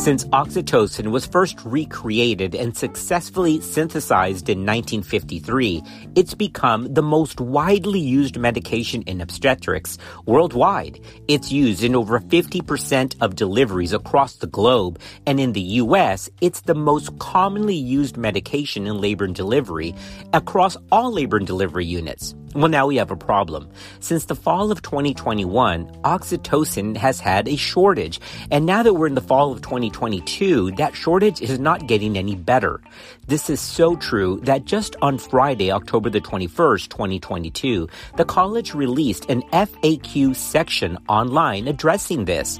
Since 0.00 0.24
oxytocin 0.28 1.10
was 1.10 1.26
first 1.26 1.62
recreated 1.62 2.54
and 2.54 2.74
successfully 2.74 3.60
synthesized 3.60 4.48
in 4.48 4.60
1953, 4.60 5.82
it's 6.16 6.32
become 6.32 6.94
the 6.94 7.02
most 7.02 7.38
widely 7.38 8.00
used 8.00 8.38
medication 8.38 9.02
in 9.02 9.20
obstetrics 9.20 9.98
worldwide. 10.24 11.00
It's 11.28 11.52
used 11.52 11.84
in 11.84 11.94
over 11.94 12.18
50% 12.18 13.14
of 13.20 13.36
deliveries 13.36 13.92
across 13.92 14.36
the 14.36 14.46
globe, 14.46 14.98
and 15.26 15.38
in 15.38 15.52
the 15.52 15.76
US, 15.82 16.30
it's 16.40 16.62
the 16.62 16.74
most 16.74 17.18
commonly 17.18 17.76
used 17.76 18.16
medication 18.16 18.86
in 18.86 19.02
labor 19.02 19.26
and 19.26 19.34
delivery 19.34 19.94
across 20.32 20.78
all 20.90 21.12
labor 21.12 21.36
and 21.36 21.46
delivery 21.46 21.84
units. 21.84 22.34
Well, 22.52 22.68
now 22.68 22.88
we 22.88 22.96
have 22.96 23.12
a 23.12 23.16
problem. 23.16 23.68
Since 24.00 24.24
the 24.24 24.34
fall 24.34 24.72
of 24.72 24.82
2021, 24.82 25.86
oxytocin 26.02 26.96
has 26.96 27.20
had 27.20 27.46
a 27.46 27.54
shortage. 27.54 28.20
And 28.50 28.66
now 28.66 28.82
that 28.82 28.94
we're 28.94 29.06
in 29.06 29.14
the 29.14 29.20
fall 29.20 29.52
of 29.52 29.62
2022, 29.62 30.72
that 30.72 30.96
shortage 30.96 31.40
is 31.40 31.60
not 31.60 31.86
getting 31.86 32.18
any 32.18 32.34
better. 32.34 32.80
This 33.28 33.48
is 33.50 33.60
so 33.60 33.94
true 33.94 34.40
that 34.42 34.64
just 34.64 34.96
on 35.00 35.18
Friday, 35.18 35.70
October 35.70 36.10
the 36.10 36.20
21st, 36.20 36.88
2022, 36.88 37.88
the 38.16 38.24
college 38.24 38.74
released 38.74 39.30
an 39.30 39.42
FAQ 39.52 40.34
section 40.34 40.98
online 41.08 41.68
addressing 41.68 42.24
this. 42.24 42.58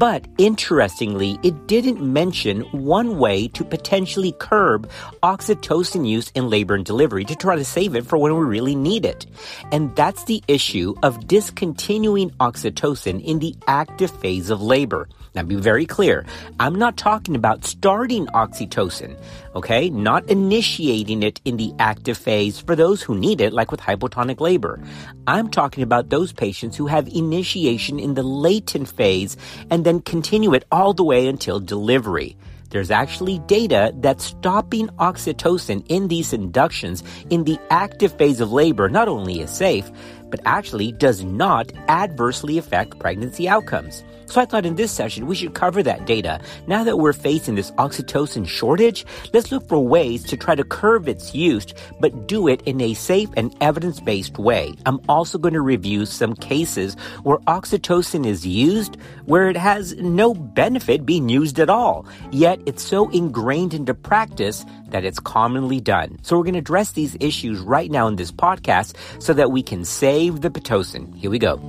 But 0.00 0.26
interestingly, 0.38 1.38
it 1.42 1.66
didn't 1.66 2.00
mention 2.00 2.62
one 2.72 3.18
way 3.18 3.48
to 3.48 3.62
potentially 3.62 4.32
curb 4.32 4.88
oxytocin 5.22 6.08
use 6.08 6.30
in 6.30 6.48
labor 6.48 6.74
and 6.74 6.86
delivery 6.86 7.26
to 7.26 7.36
try 7.36 7.54
to 7.54 7.66
save 7.66 7.94
it 7.94 8.06
for 8.06 8.16
when 8.16 8.34
we 8.34 8.46
really 8.46 8.74
need 8.74 9.04
it. 9.04 9.26
And 9.70 9.94
that's 9.96 10.24
the 10.24 10.42
issue 10.48 10.94
of 11.02 11.26
discontinuing 11.26 12.30
oxytocin 12.40 13.22
in 13.22 13.40
the 13.40 13.54
active 13.66 14.10
phase 14.10 14.48
of 14.48 14.62
labor. 14.62 15.06
Now, 15.34 15.42
be 15.42 15.56
very 15.56 15.84
clear. 15.84 16.24
I'm 16.58 16.76
not 16.76 16.96
talking 16.96 17.36
about 17.36 17.66
starting 17.66 18.26
oxytocin, 18.28 19.20
okay? 19.54 19.90
Not 19.90 20.28
initiating 20.28 21.22
it 21.22 21.40
in 21.44 21.56
the 21.56 21.72
active 21.78 22.18
phase 22.18 22.58
for 22.58 22.76
those 22.76 23.02
who 23.02 23.18
need 23.18 23.40
it, 23.40 23.52
like 23.52 23.70
with 23.70 23.80
hypotonic 23.80 24.40
labor. 24.40 24.80
I'm 25.26 25.50
talking 25.50 25.82
about 25.82 26.10
those 26.10 26.32
patients 26.32 26.76
who 26.76 26.86
have 26.86 27.08
initiation 27.08 27.98
in 27.98 28.14
the 28.14 28.22
latent 28.22 28.88
phase 28.88 29.36
and 29.70 29.84
then 29.84 30.00
continue 30.00 30.54
it 30.54 30.64
all 30.70 30.94
the 30.94 31.04
way 31.04 31.26
until 31.26 31.60
delivery. 31.60 32.36
There's 32.70 32.92
actually 32.92 33.40
data 33.40 33.92
that 33.96 34.20
stopping 34.20 34.88
oxytocin 34.98 35.84
in 35.88 36.06
these 36.06 36.32
inductions 36.32 37.02
in 37.28 37.42
the 37.42 37.58
active 37.70 38.16
phase 38.16 38.40
of 38.40 38.52
labor 38.52 38.88
not 38.88 39.08
only 39.08 39.40
is 39.40 39.50
safe, 39.50 39.90
but 40.30 40.40
actually 40.44 40.92
does 40.92 41.24
not 41.24 41.72
adversely 41.88 42.58
affect 42.58 43.00
pregnancy 43.00 43.48
outcomes. 43.48 44.04
So 44.30 44.40
I 44.40 44.44
thought 44.44 44.64
in 44.64 44.76
this 44.76 44.92
session 44.92 45.26
we 45.26 45.34
should 45.34 45.54
cover 45.54 45.82
that 45.82 46.06
data. 46.06 46.40
Now 46.68 46.84
that 46.84 46.98
we're 46.98 47.12
facing 47.12 47.56
this 47.56 47.72
oxytocin 47.72 48.46
shortage, 48.46 49.04
let's 49.32 49.50
look 49.50 49.66
for 49.68 49.84
ways 49.84 50.22
to 50.24 50.36
try 50.36 50.54
to 50.54 50.62
curb 50.62 51.08
its 51.08 51.34
use, 51.34 51.66
but 51.98 52.28
do 52.28 52.46
it 52.46 52.62
in 52.62 52.80
a 52.80 52.94
safe 52.94 53.28
and 53.36 53.52
evidence-based 53.60 54.38
way. 54.38 54.74
I'm 54.86 55.00
also 55.08 55.36
going 55.36 55.54
to 55.54 55.60
review 55.60 56.06
some 56.06 56.34
cases 56.34 56.94
where 57.24 57.38
oxytocin 57.38 58.24
is 58.24 58.46
used 58.46 58.96
where 59.26 59.48
it 59.48 59.56
has 59.56 59.96
no 59.96 60.34
benefit 60.34 61.04
being 61.04 61.28
used 61.28 61.58
at 61.58 61.68
all, 61.68 62.06
yet 62.30 62.60
it's 62.66 62.82
so 62.82 63.10
ingrained 63.10 63.74
into 63.74 63.94
practice 63.94 64.64
that 64.90 65.04
it's 65.04 65.18
commonly 65.18 65.80
done. 65.80 66.18
So 66.22 66.36
we're 66.36 66.44
going 66.44 66.54
to 66.54 66.60
address 66.60 66.92
these 66.92 67.16
issues 67.18 67.58
right 67.58 67.90
now 67.90 68.06
in 68.06 68.14
this 68.14 68.30
podcast 68.30 68.94
so 69.20 69.32
that 69.34 69.50
we 69.50 69.62
can 69.62 69.84
save 69.84 70.40
the 70.40 70.50
Pitocin. 70.50 71.16
Here 71.16 71.30
we 71.30 71.38
go. 71.38 71.60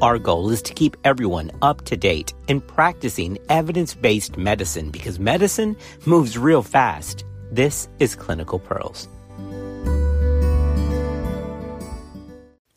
Our 0.00 0.20
goal 0.20 0.50
is 0.50 0.62
to 0.62 0.74
keep 0.74 0.96
everyone 1.02 1.50
up 1.60 1.84
to 1.86 1.96
date 1.96 2.32
in 2.46 2.60
practicing 2.60 3.36
evidence 3.48 3.94
based 3.94 4.36
medicine 4.36 4.90
because 4.90 5.18
medicine 5.18 5.76
moves 6.06 6.38
real 6.38 6.62
fast. 6.62 7.24
This 7.50 7.88
is 7.98 8.14
Clinical 8.14 8.60
Pearls. 8.60 9.08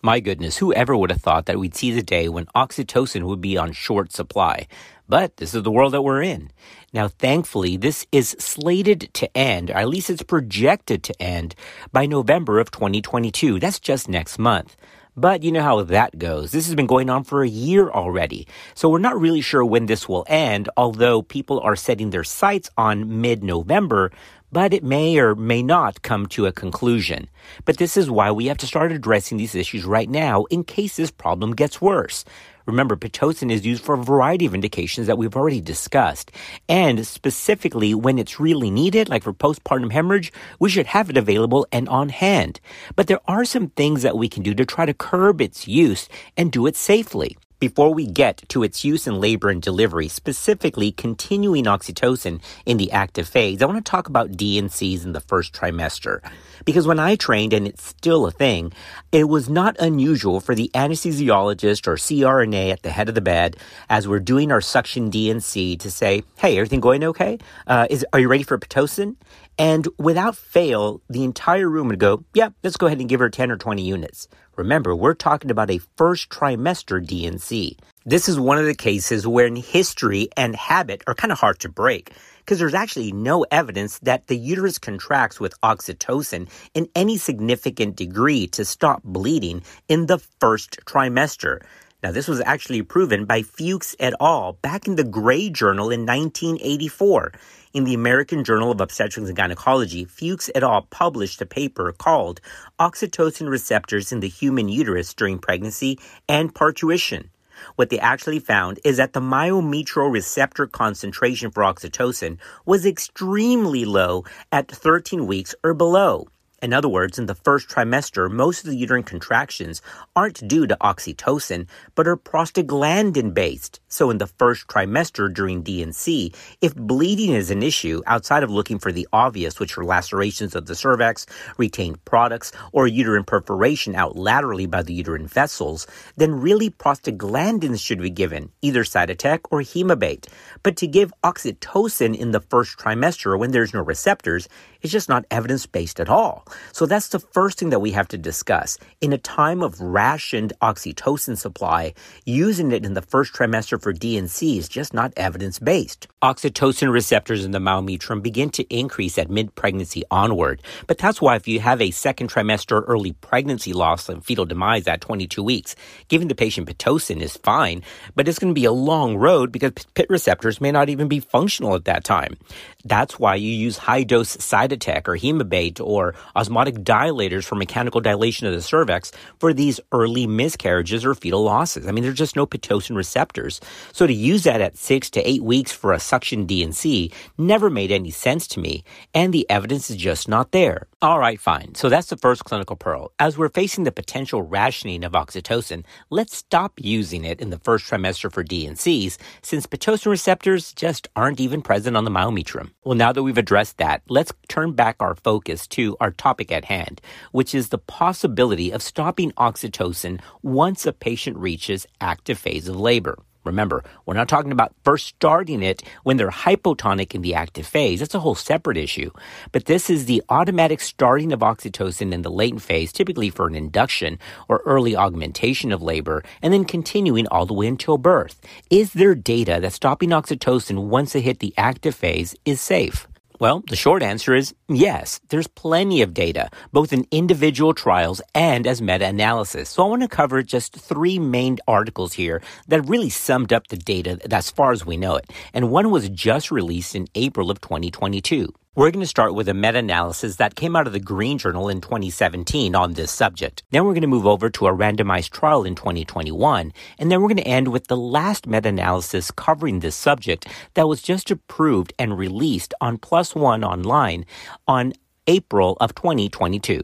My 0.01 0.19
goodness, 0.19 0.57
whoever 0.57 0.97
would 0.97 1.11
have 1.11 1.21
thought 1.21 1.45
that 1.45 1.59
we'd 1.59 1.75
see 1.75 1.91
the 1.91 2.01
day 2.01 2.27
when 2.27 2.47
oxytocin 2.55 3.25
would 3.25 3.39
be 3.39 3.55
on 3.55 3.71
short 3.71 4.11
supply? 4.11 4.65
But 5.07 5.37
this 5.37 5.53
is 5.53 5.61
the 5.61 5.69
world 5.69 5.93
that 5.93 6.01
we're 6.01 6.23
in. 6.23 6.49
Now, 6.91 7.07
thankfully, 7.07 7.77
this 7.77 8.07
is 8.11 8.29
slated 8.39 9.13
to 9.13 9.37
end, 9.37 9.69
or 9.69 9.75
at 9.75 9.89
least 9.89 10.09
it's 10.09 10.23
projected 10.23 11.03
to 11.03 11.21
end, 11.21 11.53
by 11.91 12.07
November 12.07 12.59
of 12.59 12.71
2022. 12.71 13.59
That's 13.59 13.79
just 13.79 14.09
next 14.09 14.39
month. 14.39 14.75
But 15.17 15.43
you 15.43 15.51
know 15.51 15.61
how 15.61 15.83
that 15.83 16.17
goes. 16.17 16.51
This 16.51 16.67
has 16.67 16.75
been 16.75 16.87
going 16.87 17.09
on 17.09 17.25
for 17.25 17.43
a 17.43 17.49
year 17.49 17.89
already. 17.89 18.47
So 18.75 18.87
we're 18.87 18.99
not 18.99 19.19
really 19.19 19.41
sure 19.41 19.65
when 19.65 19.87
this 19.87 20.07
will 20.07 20.25
end, 20.27 20.69
although 20.77 21.21
people 21.21 21.59
are 21.59 21.75
setting 21.75 22.11
their 22.11 22.23
sights 22.23 22.69
on 22.77 23.19
mid-November, 23.19 24.11
but 24.53 24.73
it 24.73 24.83
may 24.83 25.17
or 25.17 25.35
may 25.35 25.63
not 25.63 26.01
come 26.01 26.27
to 26.27 26.45
a 26.45 26.53
conclusion. 26.53 27.29
But 27.65 27.77
this 27.77 27.97
is 27.97 28.09
why 28.09 28.31
we 28.31 28.45
have 28.45 28.57
to 28.59 28.67
start 28.67 28.93
addressing 28.93 29.37
these 29.37 29.55
issues 29.55 29.83
right 29.83 30.09
now 30.09 30.45
in 30.45 30.63
case 30.63 30.95
this 30.95 31.11
problem 31.11 31.55
gets 31.55 31.81
worse. 31.81 32.23
Remember, 32.65 32.95
Pitocin 32.95 33.51
is 33.51 33.65
used 33.65 33.83
for 33.83 33.95
a 33.95 34.03
variety 34.03 34.45
of 34.45 34.53
indications 34.53 35.07
that 35.07 35.17
we've 35.17 35.35
already 35.35 35.61
discussed. 35.61 36.31
And 36.69 37.05
specifically, 37.05 37.93
when 37.93 38.17
it's 38.17 38.39
really 38.39 38.71
needed, 38.71 39.09
like 39.09 39.23
for 39.23 39.33
postpartum 39.33 39.91
hemorrhage, 39.91 40.31
we 40.59 40.69
should 40.69 40.87
have 40.87 41.09
it 41.09 41.17
available 41.17 41.67
and 41.71 41.89
on 41.89 42.09
hand. 42.09 42.59
But 42.95 43.07
there 43.07 43.21
are 43.27 43.45
some 43.45 43.69
things 43.69 44.03
that 44.03 44.17
we 44.17 44.29
can 44.29 44.43
do 44.43 44.53
to 44.53 44.65
try 44.65 44.85
to 44.85 44.93
curb 44.93 45.41
its 45.41 45.67
use 45.67 46.07
and 46.37 46.51
do 46.51 46.67
it 46.67 46.75
safely. 46.75 47.37
Before 47.61 47.93
we 47.93 48.07
get 48.07 48.41
to 48.49 48.63
its 48.63 48.83
use 48.83 49.05
in 49.05 49.21
labor 49.21 49.51
and 49.51 49.61
delivery, 49.61 50.07
specifically 50.07 50.91
continuing 50.91 51.65
oxytocin 51.65 52.41
in 52.65 52.77
the 52.77 52.91
active 52.91 53.27
phase, 53.27 53.61
I 53.61 53.67
want 53.67 53.77
to 53.77 53.87
talk 53.87 54.07
about 54.07 54.31
D&Cs 54.31 55.05
in 55.05 55.11
the 55.11 55.21
first 55.21 55.53
trimester. 55.53 56.27
Because 56.65 56.87
when 56.87 56.97
I 56.97 57.15
trained, 57.15 57.53
and 57.53 57.67
it's 57.67 57.83
still 57.83 58.25
a 58.25 58.31
thing, 58.31 58.73
it 59.11 59.29
was 59.29 59.47
not 59.47 59.75
unusual 59.79 60.39
for 60.39 60.55
the 60.55 60.71
anesthesiologist 60.73 61.85
or 61.85 61.97
CRNA 61.97 62.71
at 62.71 62.81
the 62.81 62.89
head 62.89 63.09
of 63.09 63.13
the 63.13 63.21
bed, 63.21 63.57
as 63.91 64.07
we're 64.07 64.19
doing 64.19 64.51
our 64.51 64.61
suction 64.61 65.11
D&C, 65.11 65.77
to 65.77 65.91
say, 65.91 66.23
hey, 66.37 66.57
everything 66.57 66.79
going 66.79 67.03
okay? 67.03 67.37
Uh, 67.67 67.85
is, 67.91 68.03
are 68.11 68.19
you 68.19 68.27
ready 68.27 68.41
for 68.41 68.57
Pitocin? 68.57 69.17
And 69.59 69.87
without 69.99 70.35
fail, 70.35 71.03
the 71.11 71.23
entire 71.23 71.69
room 71.69 71.89
would 71.89 71.99
go, 71.99 72.23
yeah, 72.33 72.49
let's 72.63 72.77
go 72.77 72.87
ahead 72.87 72.99
and 72.99 73.07
give 73.07 73.19
her 73.19 73.29
10 73.29 73.51
or 73.51 73.57
20 73.57 73.83
units. 73.83 74.27
Remember, 74.61 74.95
we're 74.95 75.15
talking 75.15 75.49
about 75.49 75.71
a 75.71 75.79
first 75.97 76.29
trimester 76.29 77.03
D&C. 77.03 77.77
This 78.05 78.29
is 78.29 78.39
one 78.39 78.59
of 78.59 78.65
the 78.67 78.75
cases 78.75 79.25
where 79.25 79.51
history 79.55 80.29
and 80.37 80.55
habit 80.55 81.01
are 81.07 81.15
kind 81.15 81.31
of 81.31 81.39
hard 81.39 81.57
to 81.61 81.69
break 81.69 82.11
because 82.37 82.59
there's 82.59 82.75
actually 82.75 83.11
no 83.11 83.43
evidence 83.49 83.97
that 84.03 84.27
the 84.27 84.37
uterus 84.37 84.77
contracts 84.77 85.39
with 85.39 85.59
oxytocin 85.61 86.47
in 86.75 86.87
any 86.93 87.17
significant 87.17 87.95
degree 87.95 88.45
to 88.49 88.63
stop 88.63 89.01
bleeding 89.03 89.63
in 89.87 90.05
the 90.05 90.19
first 90.39 90.77
trimester. 90.85 91.63
Now, 92.03 92.11
this 92.11 92.27
was 92.27 92.41
actually 92.41 92.81
proven 92.81 93.25
by 93.25 93.43
Fuchs 93.43 93.95
et 93.99 94.15
al. 94.19 94.53
back 94.63 94.87
in 94.87 94.95
the 94.95 95.03
Gray 95.03 95.51
Journal 95.51 95.91
in 95.91 96.03
1984. 96.03 97.31
In 97.73 97.83
the 97.83 97.93
American 97.93 98.43
Journal 98.43 98.71
of 98.71 98.81
Obstetrics 98.81 99.27
and 99.27 99.37
Gynecology, 99.37 100.05
Fuchs 100.05 100.49
et 100.55 100.63
al. 100.63 100.81
published 100.89 101.39
a 101.43 101.45
paper 101.45 101.91
called 101.91 102.41
Oxytocin 102.79 103.47
Receptors 103.47 104.11
in 104.11 104.19
the 104.19 104.27
Human 104.27 104.67
Uterus 104.67 105.13
During 105.13 105.37
Pregnancy 105.37 105.99
and 106.27 106.51
Parturition. 106.55 107.29
What 107.75 107.91
they 107.91 107.99
actually 107.99 108.39
found 108.39 108.79
is 108.83 108.97
that 108.97 109.13
the 109.13 109.19
myometrial 109.19 110.11
receptor 110.11 110.65
concentration 110.65 111.51
for 111.51 111.61
oxytocin 111.61 112.39
was 112.65 112.83
extremely 112.83 113.85
low 113.85 114.25
at 114.51 114.67
13 114.67 115.27
weeks 115.27 115.53
or 115.63 115.75
below. 115.75 116.27
In 116.61 116.73
other 116.73 116.87
words, 116.87 117.17
in 117.17 117.25
the 117.25 117.35
first 117.35 117.67
trimester, 117.69 118.29
most 118.29 118.63
of 118.63 118.69
the 118.69 118.77
uterine 118.77 119.01
contractions 119.03 119.81
aren't 120.15 120.47
due 120.47 120.67
to 120.67 120.77
oxytocin, 120.79 121.67
but 121.95 122.07
are 122.07 122.15
prostaglandin 122.15 123.33
based. 123.33 123.80
So 123.91 124.09
in 124.09 124.19
the 124.19 124.27
first 124.27 124.67
trimester 124.67 125.31
during 125.31 125.63
D&C, 125.63 126.33
if 126.61 126.73
bleeding 126.73 127.31
is 127.31 127.51
an 127.51 127.61
issue, 127.61 128.01
outside 128.07 128.41
of 128.41 128.49
looking 128.49 128.79
for 128.79 128.93
the 128.93 129.07
obvious, 129.11 129.59
which 129.59 129.77
are 129.77 129.83
lacerations 129.83 130.55
of 130.55 130.65
the 130.65 130.75
cervix, 130.75 131.25
retained 131.57 132.03
products, 132.05 132.53
or 132.71 132.87
uterine 132.87 133.25
perforation 133.25 133.93
out 133.93 134.15
laterally 134.15 134.65
by 134.65 134.81
the 134.81 134.93
uterine 134.93 135.27
vessels, 135.27 135.87
then 136.15 136.39
really 136.39 136.69
prostaglandins 136.69 137.83
should 137.83 138.01
be 138.01 138.09
given, 138.09 138.49
either 138.61 138.85
Cytotec 138.85 139.41
or 139.51 139.59
Hemabate. 139.59 140.27
But 140.63 140.77
to 140.77 140.87
give 140.87 141.13
oxytocin 141.21 142.17
in 142.17 142.31
the 142.31 142.39
first 142.39 142.77
trimester 142.77 143.37
when 143.37 143.51
there's 143.51 143.73
no 143.73 143.81
receptors 143.81 144.47
is 144.81 144.91
just 144.91 145.09
not 145.09 145.25
evidence 145.29 145.65
based 145.65 145.99
at 145.99 146.09
all. 146.09 146.47
So 146.71 146.85
that's 146.85 147.09
the 147.09 147.19
first 147.19 147.59
thing 147.59 147.69
that 147.71 147.81
we 147.81 147.91
have 147.91 148.07
to 148.09 148.17
discuss. 148.17 148.77
In 149.01 149.11
a 149.13 149.17
time 149.17 149.61
of 149.61 149.79
rationed 149.81 150.53
oxytocin 150.61 151.37
supply, 151.37 151.93
using 152.25 152.71
it 152.71 152.85
in 152.85 152.93
the 152.93 153.01
first 153.01 153.33
trimester 153.33 153.80
for 153.81 153.93
D&C 153.93 154.57
is 154.57 154.69
just 154.69 154.93
not 154.93 155.13
evidence 155.17 155.59
based. 155.59 156.07
Oxytocin 156.21 156.91
receptors 156.91 157.43
in 157.43 157.51
the 157.51 157.59
myometrium 157.59 158.21
begin 158.21 158.49
to 158.51 158.63
increase 158.75 159.17
at 159.17 159.29
mid 159.29 159.55
pregnancy 159.55 160.03
onward, 160.11 160.61
but 160.87 160.97
that's 160.97 161.21
why 161.21 161.35
if 161.35 161.47
you 161.47 161.59
have 161.59 161.81
a 161.81 161.91
second 161.91 162.29
trimester 162.29 162.83
early 162.87 163.13
pregnancy 163.13 163.73
loss 163.73 164.07
and 164.07 164.23
fetal 164.23 164.45
demise 164.45 164.87
at 164.87 165.01
22 165.01 165.41
weeks, 165.41 165.75
giving 166.07 166.27
the 166.27 166.35
patient 166.35 166.67
Pitocin 166.67 167.21
is 167.21 167.37
fine, 167.37 167.81
but 168.15 168.27
it's 168.27 168.39
going 168.39 168.53
to 168.53 168.59
be 168.59 168.65
a 168.65 168.71
long 168.71 169.17
road 169.17 169.51
because 169.51 169.71
PIT 169.95 170.09
receptors 170.09 170.61
may 170.61 170.71
not 170.71 170.89
even 170.89 171.07
be 171.07 171.19
functional 171.19 171.75
at 171.75 171.85
that 171.85 172.03
time. 172.03 172.37
That's 172.85 173.19
why 173.19 173.35
you 173.35 173.51
use 173.51 173.77
high 173.77 174.03
dose 174.03 174.37
Cytotec 174.37 175.07
or 175.07 175.17
Hemabate 175.17 175.79
or 175.79 176.15
osmotic 176.35 176.75
dilators 176.75 177.45
for 177.45 177.55
mechanical 177.55 178.01
dilation 178.01 178.47
of 178.47 178.53
the 178.53 178.61
cervix 178.61 179.11
for 179.39 179.53
these 179.53 179.79
early 179.91 180.27
miscarriages 180.27 181.05
or 181.05 181.13
fetal 181.13 181.43
losses. 181.43 181.87
I 181.87 181.91
mean, 181.91 182.03
there's 182.03 182.17
just 182.17 182.35
no 182.35 182.45
Pitocin 182.45 182.95
receptors. 182.95 183.61
So 183.91 184.07
to 184.07 184.13
use 184.13 184.43
that 184.43 184.61
at 184.61 184.77
six 184.77 185.09
to 185.11 185.29
eight 185.29 185.43
weeks 185.43 185.71
for 185.71 185.93
a 185.93 185.99
suction 185.99 186.45
D&C 186.45 187.11
never 187.37 187.69
made 187.69 187.91
any 187.91 188.11
sense 188.11 188.47
to 188.47 188.59
me, 188.59 188.83
and 189.13 189.33
the 189.33 189.49
evidence 189.49 189.89
is 189.89 189.97
just 189.97 190.27
not 190.27 190.51
there. 190.51 190.87
All 191.01 191.19
right, 191.19 191.39
fine. 191.39 191.73
So 191.75 191.89
that's 191.89 192.09
the 192.09 192.17
first 192.17 192.45
clinical 192.45 192.75
pearl. 192.75 193.11
As 193.19 193.37
we're 193.37 193.49
facing 193.49 193.83
the 193.85 193.91
potential 193.91 194.43
rationing 194.43 195.03
of 195.03 195.13
oxytocin, 195.13 195.83
let's 196.09 196.35
stop 196.37 196.73
using 196.77 197.25
it 197.25 197.41
in 197.41 197.49
the 197.49 197.57
first 197.59 197.85
trimester 197.85 198.31
for 198.31 198.43
D&Cs 198.43 199.17
since 199.41 199.65
Pitocin 199.65 200.11
receptors 200.11 200.73
just 200.73 201.07
aren't 201.15 201.39
even 201.39 201.61
present 201.61 201.97
on 201.97 202.05
the 202.05 202.11
myometrium. 202.11 202.71
Well, 202.83 202.95
now 202.95 203.11
that 203.11 203.23
we've 203.23 203.37
addressed 203.37 203.77
that, 203.77 204.03
let's 204.09 204.31
turn 204.47 204.73
back 204.73 204.97
our 204.99 205.15
focus 205.15 205.67
to 205.69 205.97
our 205.99 206.11
topic 206.11 206.51
at 206.51 206.65
hand, 206.65 207.01
which 207.31 207.55
is 207.55 207.69
the 207.69 207.77
possibility 207.77 208.71
of 208.71 208.83
stopping 208.83 209.31
oxytocin 209.33 210.19
once 210.41 210.85
a 210.85 210.93
patient 210.93 211.37
reaches 211.37 211.87
active 211.99 212.37
phase 212.37 212.67
of 212.67 212.75
labor. 212.79 213.17
Remember, 213.43 213.83
we're 214.05 214.13
not 214.13 214.29
talking 214.29 214.51
about 214.51 214.73
first 214.83 215.07
starting 215.07 215.63
it 215.63 215.81
when 216.03 216.17
they're 216.17 216.29
hypotonic 216.29 217.15
in 217.15 217.21
the 217.21 217.33
active 217.33 217.65
phase. 217.65 217.99
That's 217.99 218.13
a 218.13 218.19
whole 218.19 218.35
separate 218.35 218.77
issue. 218.77 219.11
But 219.51 219.65
this 219.65 219.89
is 219.89 220.05
the 220.05 220.21
automatic 220.29 220.79
starting 220.79 221.33
of 221.33 221.39
oxytocin 221.39 222.13
in 222.13 222.21
the 222.21 222.29
latent 222.31 222.61
phase, 222.61 222.93
typically 222.93 223.29
for 223.29 223.47
an 223.47 223.55
induction 223.55 224.19
or 224.47 224.61
early 224.65 224.95
augmentation 224.95 225.71
of 225.71 225.81
labor, 225.81 226.23
and 226.41 226.53
then 226.53 226.65
continuing 226.65 227.27
all 227.27 227.45
the 227.45 227.53
way 227.53 227.67
until 227.67 227.97
birth. 227.97 228.39
Is 228.69 228.93
there 228.93 229.15
data 229.15 229.59
that 229.61 229.73
stopping 229.73 230.09
oxytocin 230.09 230.87
once 230.87 231.15
it 231.15 231.21
hit 231.21 231.39
the 231.39 231.53
active 231.57 231.95
phase 231.95 232.35
is 232.45 232.61
safe? 232.61 233.07
Well, 233.41 233.63
the 233.67 233.75
short 233.75 234.03
answer 234.03 234.35
is 234.35 234.53
yes. 234.69 235.19
There's 235.29 235.47
plenty 235.47 236.03
of 236.03 236.13
data, 236.13 236.51
both 236.71 236.93
in 236.93 237.07
individual 237.09 237.73
trials 237.73 238.21
and 238.35 238.67
as 238.67 238.83
meta 238.83 239.07
analysis. 239.07 239.69
So 239.69 239.83
I 239.83 239.89
want 239.89 240.03
to 240.03 240.07
cover 240.07 240.43
just 240.43 240.75
three 240.75 241.17
main 241.17 241.57
articles 241.67 242.13
here 242.13 242.43
that 242.67 242.83
really 242.83 243.09
summed 243.09 243.51
up 243.51 243.69
the 243.69 243.77
data 243.77 244.19
as 244.31 244.51
far 244.51 244.73
as 244.73 244.85
we 244.85 244.95
know 244.95 245.15
it. 245.15 245.25
And 245.55 245.71
one 245.71 245.89
was 245.89 246.07
just 246.09 246.51
released 246.51 246.93
in 246.93 247.07
April 247.15 247.49
of 247.49 247.59
2022. 247.61 248.53
We're 248.73 248.91
going 248.91 249.03
to 249.03 249.05
start 249.05 249.33
with 249.33 249.49
a 249.49 249.53
meta 249.53 249.79
analysis 249.79 250.37
that 250.37 250.55
came 250.55 250.77
out 250.77 250.87
of 250.87 250.93
the 250.93 250.99
Green 251.01 251.37
Journal 251.37 251.67
in 251.67 251.81
2017 251.81 252.73
on 252.73 252.93
this 252.93 253.11
subject. 253.11 253.63
Then 253.71 253.83
we're 253.83 253.91
going 253.91 253.99
to 253.99 254.07
move 254.07 254.25
over 254.25 254.49
to 254.49 254.67
a 254.67 254.71
randomized 254.71 255.31
trial 255.31 255.65
in 255.65 255.75
2021. 255.75 256.71
And 256.97 257.11
then 257.11 257.21
we're 257.21 257.27
going 257.27 257.35
to 257.35 257.43
end 257.43 257.67
with 257.67 257.87
the 257.87 257.97
last 257.97 258.47
meta 258.47 258.69
analysis 258.69 259.29
covering 259.29 259.81
this 259.81 259.97
subject 259.97 260.47
that 260.75 260.87
was 260.87 261.01
just 261.01 261.29
approved 261.29 261.91
and 261.99 262.17
released 262.17 262.73
on 262.79 262.97
One 263.33 263.65
online 263.65 264.25
on 264.69 264.93
April 265.27 265.75
of 265.81 265.93
2022. 265.93 266.81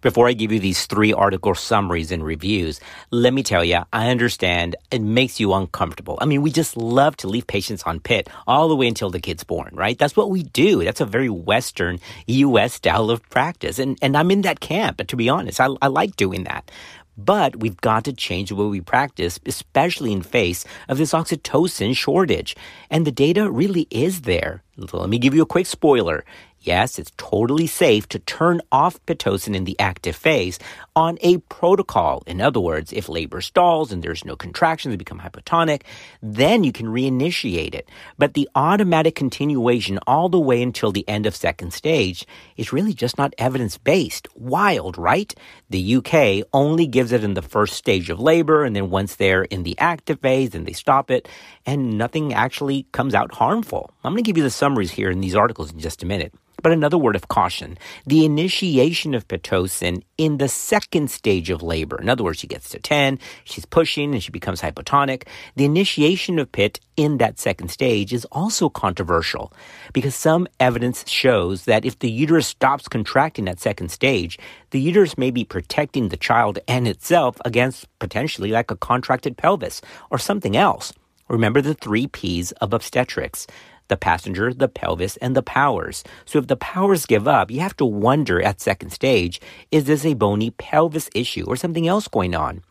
Before 0.00 0.28
I 0.28 0.32
give 0.32 0.50
you 0.50 0.58
these 0.58 0.86
three 0.86 1.12
article 1.12 1.54
summaries 1.54 2.10
and 2.10 2.24
reviews, 2.24 2.80
let 3.10 3.34
me 3.34 3.42
tell 3.42 3.62
you, 3.62 3.82
I 3.92 4.08
understand 4.08 4.76
it 4.90 5.02
makes 5.02 5.38
you 5.38 5.52
uncomfortable. 5.52 6.16
I 6.22 6.24
mean, 6.24 6.40
we 6.40 6.50
just 6.50 6.74
love 6.76 7.18
to 7.18 7.28
leave 7.28 7.46
patients 7.46 7.82
on 7.82 8.00
PIT 8.00 8.28
all 8.46 8.68
the 8.68 8.76
way 8.76 8.88
until 8.88 9.10
the 9.10 9.20
kid's 9.20 9.44
born, 9.44 9.70
right? 9.74 9.98
That's 9.98 10.16
what 10.16 10.30
we 10.30 10.42
do. 10.42 10.82
That's 10.84 11.02
a 11.02 11.06
very 11.06 11.28
Western 11.28 12.00
U.S. 12.26 12.74
style 12.74 13.10
of 13.10 13.28
practice. 13.28 13.78
And, 13.78 13.98
and 14.00 14.16
I'm 14.16 14.30
in 14.30 14.40
that 14.42 14.60
camp, 14.60 14.96
but 14.96 15.08
to 15.08 15.16
be 15.16 15.28
honest, 15.28 15.60
I, 15.60 15.68
I 15.82 15.88
like 15.88 16.16
doing 16.16 16.44
that. 16.44 16.70
But 17.18 17.56
we've 17.56 17.76
got 17.76 18.04
to 18.04 18.14
change 18.14 18.48
the 18.48 18.54
way 18.54 18.66
we 18.66 18.80
practice, 18.80 19.38
especially 19.44 20.12
in 20.12 20.22
face 20.22 20.64
of 20.88 20.96
this 20.96 21.12
oxytocin 21.12 21.94
shortage. 21.94 22.56
And 22.88 23.06
the 23.06 23.12
data 23.12 23.50
really 23.50 23.86
is 23.90 24.22
there. 24.22 24.62
Let 24.78 25.10
me 25.10 25.18
give 25.18 25.34
you 25.34 25.42
a 25.42 25.46
quick 25.46 25.66
spoiler. 25.66 26.24
Yes, 26.62 26.98
it's 26.98 27.12
totally 27.16 27.66
safe 27.66 28.06
to 28.10 28.18
turn 28.18 28.60
off 28.70 29.00
Pitocin 29.06 29.56
in 29.56 29.64
the 29.64 29.80
active 29.80 30.14
phase 30.14 30.58
on 30.94 31.16
a 31.22 31.38
protocol. 31.38 32.22
In 32.26 32.42
other 32.42 32.60
words, 32.60 32.92
if 32.92 33.08
labor 33.08 33.40
stalls 33.40 33.90
and 33.90 34.02
there's 34.02 34.26
no 34.26 34.36
contractions, 34.36 34.92
they 34.92 34.98
become 34.98 35.20
hypotonic, 35.20 35.84
then 36.22 36.62
you 36.62 36.70
can 36.70 36.88
reinitiate 36.88 37.74
it. 37.74 37.88
But 38.18 38.34
the 38.34 38.46
automatic 38.54 39.14
continuation 39.14 39.98
all 40.06 40.28
the 40.28 40.38
way 40.38 40.62
until 40.62 40.92
the 40.92 41.08
end 41.08 41.24
of 41.24 41.34
second 41.34 41.72
stage 41.72 42.26
is 42.58 42.74
really 42.74 42.92
just 42.92 43.16
not 43.16 43.32
evidence 43.38 43.78
based. 43.78 44.28
Wild, 44.34 44.98
right? 44.98 45.34
The 45.70 45.96
UK 45.96 46.46
only 46.52 46.86
gives 46.86 47.12
it 47.12 47.24
in 47.24 47.32
the 47.32 47.40
first 47.40 47.72
stage 47.72 48.10
of 48.10 48.20
labor, 48.20 48.64
and 48.64 48.76
then 48.76 48.90
once 48.90 49.14
they're 49.14 49.44
in 49.44 49.62
the 49.62 49.78
active 49.78 50.20
phase, 50.20 50.50
then 50.50 50.64
they 50.64 50.74
stop 50.74 51.10
it, 51.10 51.26
and 51.64 51.96
nothing 51.96 52.34
actually 52.34 52.82
comes 52.92 53.14
out 53.14 53.32
harmful. 53.32 53.90
I'm 54.04 54.12
going 54.12 54.22
to 54.22 54.28
give 54.28 54.36
you 54.36 54.42
the 54.42 54.50
summaries 54.50 54.90
here 54.90 55.10
in 55.10 55.22
these 55.22 55.34
articles 55.34 55.72
in 55.72 55.78
just 55.78 56.02
a 56.02 56.06
minute. 56.06 56.34
But 56.62 56.72
another 56.72 56.98
word 56.98 57.16
of 57.16 57.28
caution 57.28 57.78
the 58.06 58.24
initiation 58.24 59.14
of 59.14 59.26
Pitocin 59.28 60.02
in 60.18 60.38
the 60.38 60.48
second 60.48 61.10
stage 61.10 61.50
of 61.50 61.62
labor. 61.62 62.00
In 62.00 62.08
other 62.08 62.24
words, 62.24 62.40
she 62.40 62.46
gets 62.46 62.68
to 62.70 62.78
10, 62.78 63.18
she's 63.44 63.64
pushing, 63.64 64.12
and 64.12 64.22
she 64.22 64.30
becomes 64.30 64.60
hypotonic. 64.60 65.24
The 65.56 65.64
initiation 65.64 66.38
of 66.38 66.52
PIT 66.52 66.80
in 66.96 67.18
that 67.18 67.38
second 67.38 67.68
stage 67.68 68.12
is 68.12 68.26
also 68.26 68.68
controversial 68.68 69.52
because 69.92 70.14
some 70.14 70.46
evidence 70.58 71.08
shows 71.08 71.64
that 71.64 71.84
if 71.84 71.98
the 71.98 72.10
uterus 72.10 72.46
stops 72.46 72.88
contracting 72.88 73.48
at 73.48 73.60
second 73.60 73.90
stage, 73.90 74.38
the 74.70 74.80
uterus 74.80 75.16
may 75.16 75.30
be 75.30 75.44
protecting 75.44 76.08
the 76.08 76.16
child 76.16 76.58
and 76.68 76.86
itself 76.86 77.36
against 77.44 77.86
potentially 77.98 78.50
like 78.50 78.70
a 78.70 78.76
contracted 78.76 79.36
pelvis 79.36 79.80
or 80.10 80.18
something 80.18 80.56
else. 80.56 80.92
Remember 81.28 81.62
the 81.62 81.74
three 81.74 82.08
P's 82.08 82.50
of 82.60 82.74
obstetrics 82.74 83.46
the 83.90 83.98
passenger, 83.98 84.54
the 84.54 84.68
pelvis, 84.68 85.18
and 85.18 85.36
the 85.36 85.42
powers. 85.42 86.02
So 86.24 86.38
if 86.38 86.46
the 86.46 86.56
powers 86.56 87.04
give 87.04 87.28
up, 87.28 87.50
you 87.50 87.60
have 87.60 87.76
to 87.76 87.84
wonder 87.84 88.40
at 88.40 88.62
second 88.62 88.90
stage, 88.90 89.38
is 89.70 89.84
this 89.84 90.06
a 90.06 90.14
bony 90.14 90.50
pelvis 90.52 91.10
issue 91.14 91.44
or 91.46 91.56
something 91.56 91.86
else 91.86 92.08
going 92.08 92.34
on? 92.34 92.62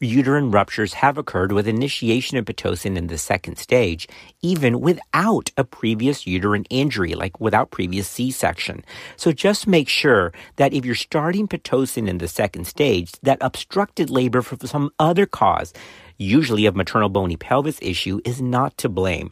Uterine 0.00 0.50
ruptures 0.50 0.94
have 0.94 1.16
occurred 1.16 1.52
with 1.52 1.68
initiation 1.68 2.36
of 2.36 2.44
Pitocin 2.44 2.96
in 2.96 3.06
the 3.06 3.18
second 3.18 3.56
stage, 3.56 4.08
even 4.40 4.80
without 4.80 5.52
a 5.56 5.62
previous 5.62 6.26
uterine 6.26 6.64
injury, 6.70 7.14
like 7.14 7.38
without 7.40 7.70
previous 7.70 8.08
C-section. 8.08 8.84
So 9.16 9.30
just 9.30 9.68
make 9.68 9.88
sure 9.88 10.32
that 10.56 10.72
if 10.72 10.84
you're 10.84 10.96
starting 10.96 11.46
Pitocin 11.46 12.08
in 12.08 12.18
the 12.18 12.26
second 12.26 12.66
stage, 12.66 13.12
that 13.22 13.38
obstructed 13.40 14.10
labor 14.10 14.42
for 14.42 14.56
some 14.66 14.90
other 14.98 15.24
cause, 15.24 15.72
usually 16.18 16.66
of 16.66 16.74
maternal 16.74 17.08
bony 17.08 17.36
pelvis 17.36 17.78
issue, 17.80 18.20
is 18.24 18.42
not 18.42 18.76
to 18.78 18.88
blame. 18.88 19.30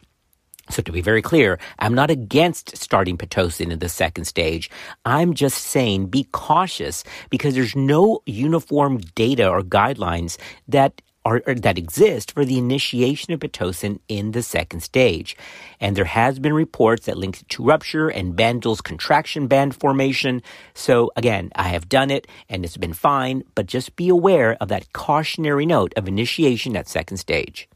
So 0.71 0.83
to 0.83 0.93
be 0.93 1.01
very 1.01 1.23
clear, 1.23 1.59
I'm 1.79 1.95
not 1.95 2.11
against 2.11 2.77
starting 2.77 3.19
Pitocin 3.19 3.71
in 3.71 3.81
the 3.81 3.89
second 3.89 4.25
stage. 4.25 4.71
I'm 5.05 5.35
just 5.35 5.59
saying 5.59 6.07
be 6.07 6.29
cautious 6.33 7.05
because 7.29 7.55
there's 7.55 7.77
no 7.77 8.23
uniform 8.27 8.99
data 9.15 9.49
or 9.49 9.63
guidelines 9.63 10.39
that 10.69 11.03
are, 11.25 11.43
that 11.47 11.77
exist 11.77 12.33
for 12.33 12.45
the 12.45 12.59
initiation 12.59 13.33
of 13.35 13.41
Pitocin 13.41 13.99
in 14.09 14.33
the 14.33 14.43
second 14.43 14.81
stage. 14.81 15.37
And 15.79 15.97
there 15.97 16.05
has 16.05 16.39
been 16.39 16.55
reports 16.55 17.07
that 17.07 17.19
link 17.19 17.47
to 17.49 17.65
rupture 17.65 18.09
and 18.09 18.35
Bandl's 18.35 18.81
contraction 18.81 19.47
band 19.47 19.75
formation. 19.75 20.43
So 20.75 21.11
again, 21.17 21.51
I 21.55 21.69
have 21.69 21.89
done 21.89 22.11
it 22.11 22.27
and 22.49 22.65
it's 22.65 22.77
been 22.77 22.95
fine, 22.95 23.43
but 23.55 23.67
just 23.67 23.97
be 23.97 24.09
aware 24.09 24.57
of 24.61 24.69
that 24.69 24.93
cautionary 24.93 25.67
note 25.67 25.93
of 25.97 26.09
initiation 26.09 26.77
at 26.77 26.89
second 26.89 27.19
stage. 27.19 27.69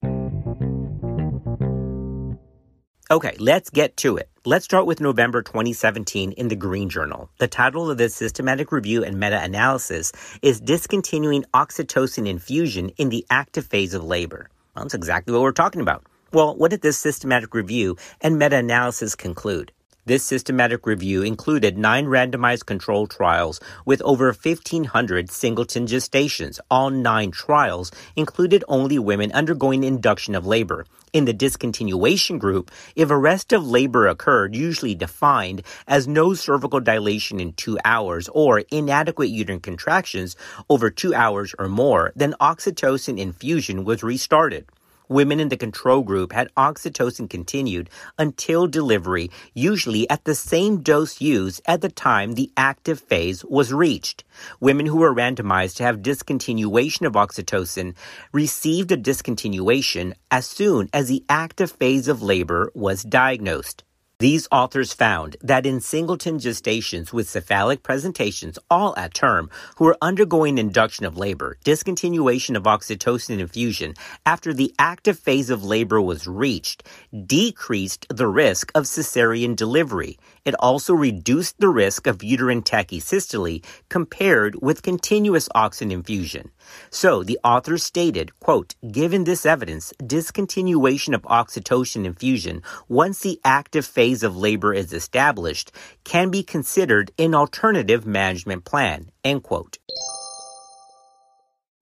Okay, 3.11 3.37
let's 3.39 3.69
get 3.69 3.99
to 3.99 4.17
it. 4.17 4.31
Let's 4.47 4.65
start 4.65 4.87
with 4.87 4.99
November 4.99 5.43
2017 5.43 6.33
in 6.33 6.49
the 6.49 6.57
Green 6.57 6.89
Journal. 6.89 7.29
The 7.37 7.47
title 7.47 7.91
of 7.91 7.99
this 7.99 8.15
systematic 8.15 8.73
review 8.73 9.05
and 9.05 9.21
meta 9.21 9.43
analysis 9.43 10.11
is 10.41 10.59
Discontinuing 10.59 11.45
Oxytocin 11.53 12.27
Infusion 12.27 12.89
in 12.97 13.11
the 13.11 13.27
Active 13.29 13.67
Phase 13.67 13.93
of 13.93 14.03
Labor. 14.03 14.49
Well, 14.75 14.87
that's 14.87 14.95
exactly 14.95 15.35
what 15.35 15.43
we're 15.43 15.53
talking 15.53 15.83
about. 15.83 16.07
Well, 16.33 16.57
what 16.57 16.71
did 16.71 16.81
this 16.81 16.97
systematic 16.97 17.53
review 17.53 17.99
and 18.23 18.39
meta 18.39 18.57
analysis 18.57 19.15
conclude? 19.15 19.71
This 20.07 20.25
systematic 20.25 20.87
review 20.87 21.21
included 21.23 21.77
nine 21.77 22.07
randomized 22.07 22.65
control 22.65 23.07
trials 23.07 23.61
with 23.85 24.01
over 24.01 24.29
1,500 24.33 25.31
singleton 25.31 25.87
gestations. 25.87 26.59
All 26.71 26.89
nine 26.89 27.33
trials 27.33 27.91
included 28.17 28.65
only 28.67 28.99
women 28.99 29.31
undergoing 29.33 29.85
induction 29.85 30.35
of 30.35 30.47
labor 30.47 30.87
In 31.15 31.27
the 31.27 31.33
discontinuation 31.33 32.41
group, 32.41 32.73
if 32.97 33.09
arrest 33.09 33.53
of 33.53 33.65
labor 33.65 34.09
occurred, 34.09 34.57
usually 34.57 34.97
defined 34.97 35.63
as 35.87 36.09
no 36.09 36.35
cervical 36.35 36.81
dilation 36.81 37.39
in 37.39 37.53
two 37.53 37.79
hours 37.85 38.29
or 38.31 38.65
inadequate 38.73 39.29
uterine 39.29 39.61
contractions 39.61 40.35
over 40.69 40.91
two 40.91 41.15
hours 41.15 41.55
or 41.57 41.69
more, 41.69 42.13
then 42.17 42.35
oxytocin 42.41 43.17
infusion 43.17 43.85
was 43.85 44.03
restarted. 44.03 44.67
Women 45.09 45.39
in 45.39 45.51
the 45.51 45.57
control 45.57 46.03
group 46.03 46.33
had 46.33 46.55
oxytocin 46.57 47.29
continued 47.29 47.91
until 48.19 48.67
delivery, 48.67 49.31
usually 49.53 50.09
at 50.09 50.25
the 50.25 50.35
same 50.35 50.83
dose 50.83 51.21
used 51.21 51.61
at 51.67 51.83
the 51.83 51.91
time 51.91 52.33
the 52.33 52.51
active 52.57 53.01
phase 53.01 53.45
was 53.45 53.73
reached. 53.73 54.25
Women 54.61 54.87
who 54.87 54.99
were 54.99 55.15
randomized 55.15 55.77
to 55.77 55.83
have 55.83 55.99
discontinuation 55.99 57.07
of 57.07 57.13
oxytocin 57.13 57.95
received 58.33 58.93
a 58.93 58.97
discontinuation 58.97 60.15
as 60.31 60.47
soon 60.47 60.89
as 60.93 61.09
the 61.09 61.23
active 61.29 61.73
phase 61.73 62.09
of 62.09 62.23
labor 62.23 62.71
was 62.75 63.03
diagnosed. 63.03 63.85
These 64.25 64.49
authors 64.51 64.95
found 64.95 65.37
that 65.43 65.67
in 65.67 65.83
singleton 65.83 66.39
gestations 66.39 67.13
with 67.13 67.29
cephalic 67.29 67.83
presentations, 67.83 68.59
all 68.71 68.95
at 68.97 69.13
term, 69.13 69.51
who 69.77 69.85
were 69.85 69.99
undergoing 70.01 70.57
induction 70.57 71.05
of 71.05 71.19
labor, 71.19 71.59
discontinuation 71.63 72.57
of 72.57 72.63
oxytocin 72.63 73.39
infusion 73.39 73.93
after 74.25 74.55
the 74.55 74.73
active 74.79 75.19
phase 75.19 75.51
of 75.51 75.63
labor 75.63 76.01
was 76.01 76.27
reached 76.27 76.85
decreased 77.27 78.07
the 78.09 78.27
risk 78.27 78.73
of 78.75 78.85
cesarean 78.85 79.55
delivery. 79.55 80.19
It 80.47 80.55
also 80.59 80.95
reduced 80.95 81.59
the 81.59 81.69
risk 81.69 82.07
of 82.07 82.25
uterine 82.25 82.63
tachysystole 82.63 83.63
compared 83.91 84.57
with 84.63 84.81
continuous 84.81 85.51
oxygen 85.55 85.93
infusion. 85.93 86.51
So 86.91 87.23
the 87.23 87.39
author 87.45 87.79
stated, 87.79 88.39
quote, 88.41 88.75
given 88.91 89.25
this 89.25 89.45
evidence, 89.47 89.93
discontinuation 90.03 91.15
of 91.15 91.23
oxytocin 91.23 92.05
infusion 92.05 92.63
once 92.89 93.21
the 93.21 93.41
active 93.45 93.87
phase 93.87 94.23
of 94.23 94.37
labor 94.37 94.73
is 94.73 94.93
established 94.93 95.73
can 96.05 96.31
be 96.31 96.43
considered 96.43 97.11
an 97.19 97.35
alternative 97.35 98.07
management 98.07 98.65
plan, 98.65 99.11
end 99.25 99.43
quote. 99.43 99.79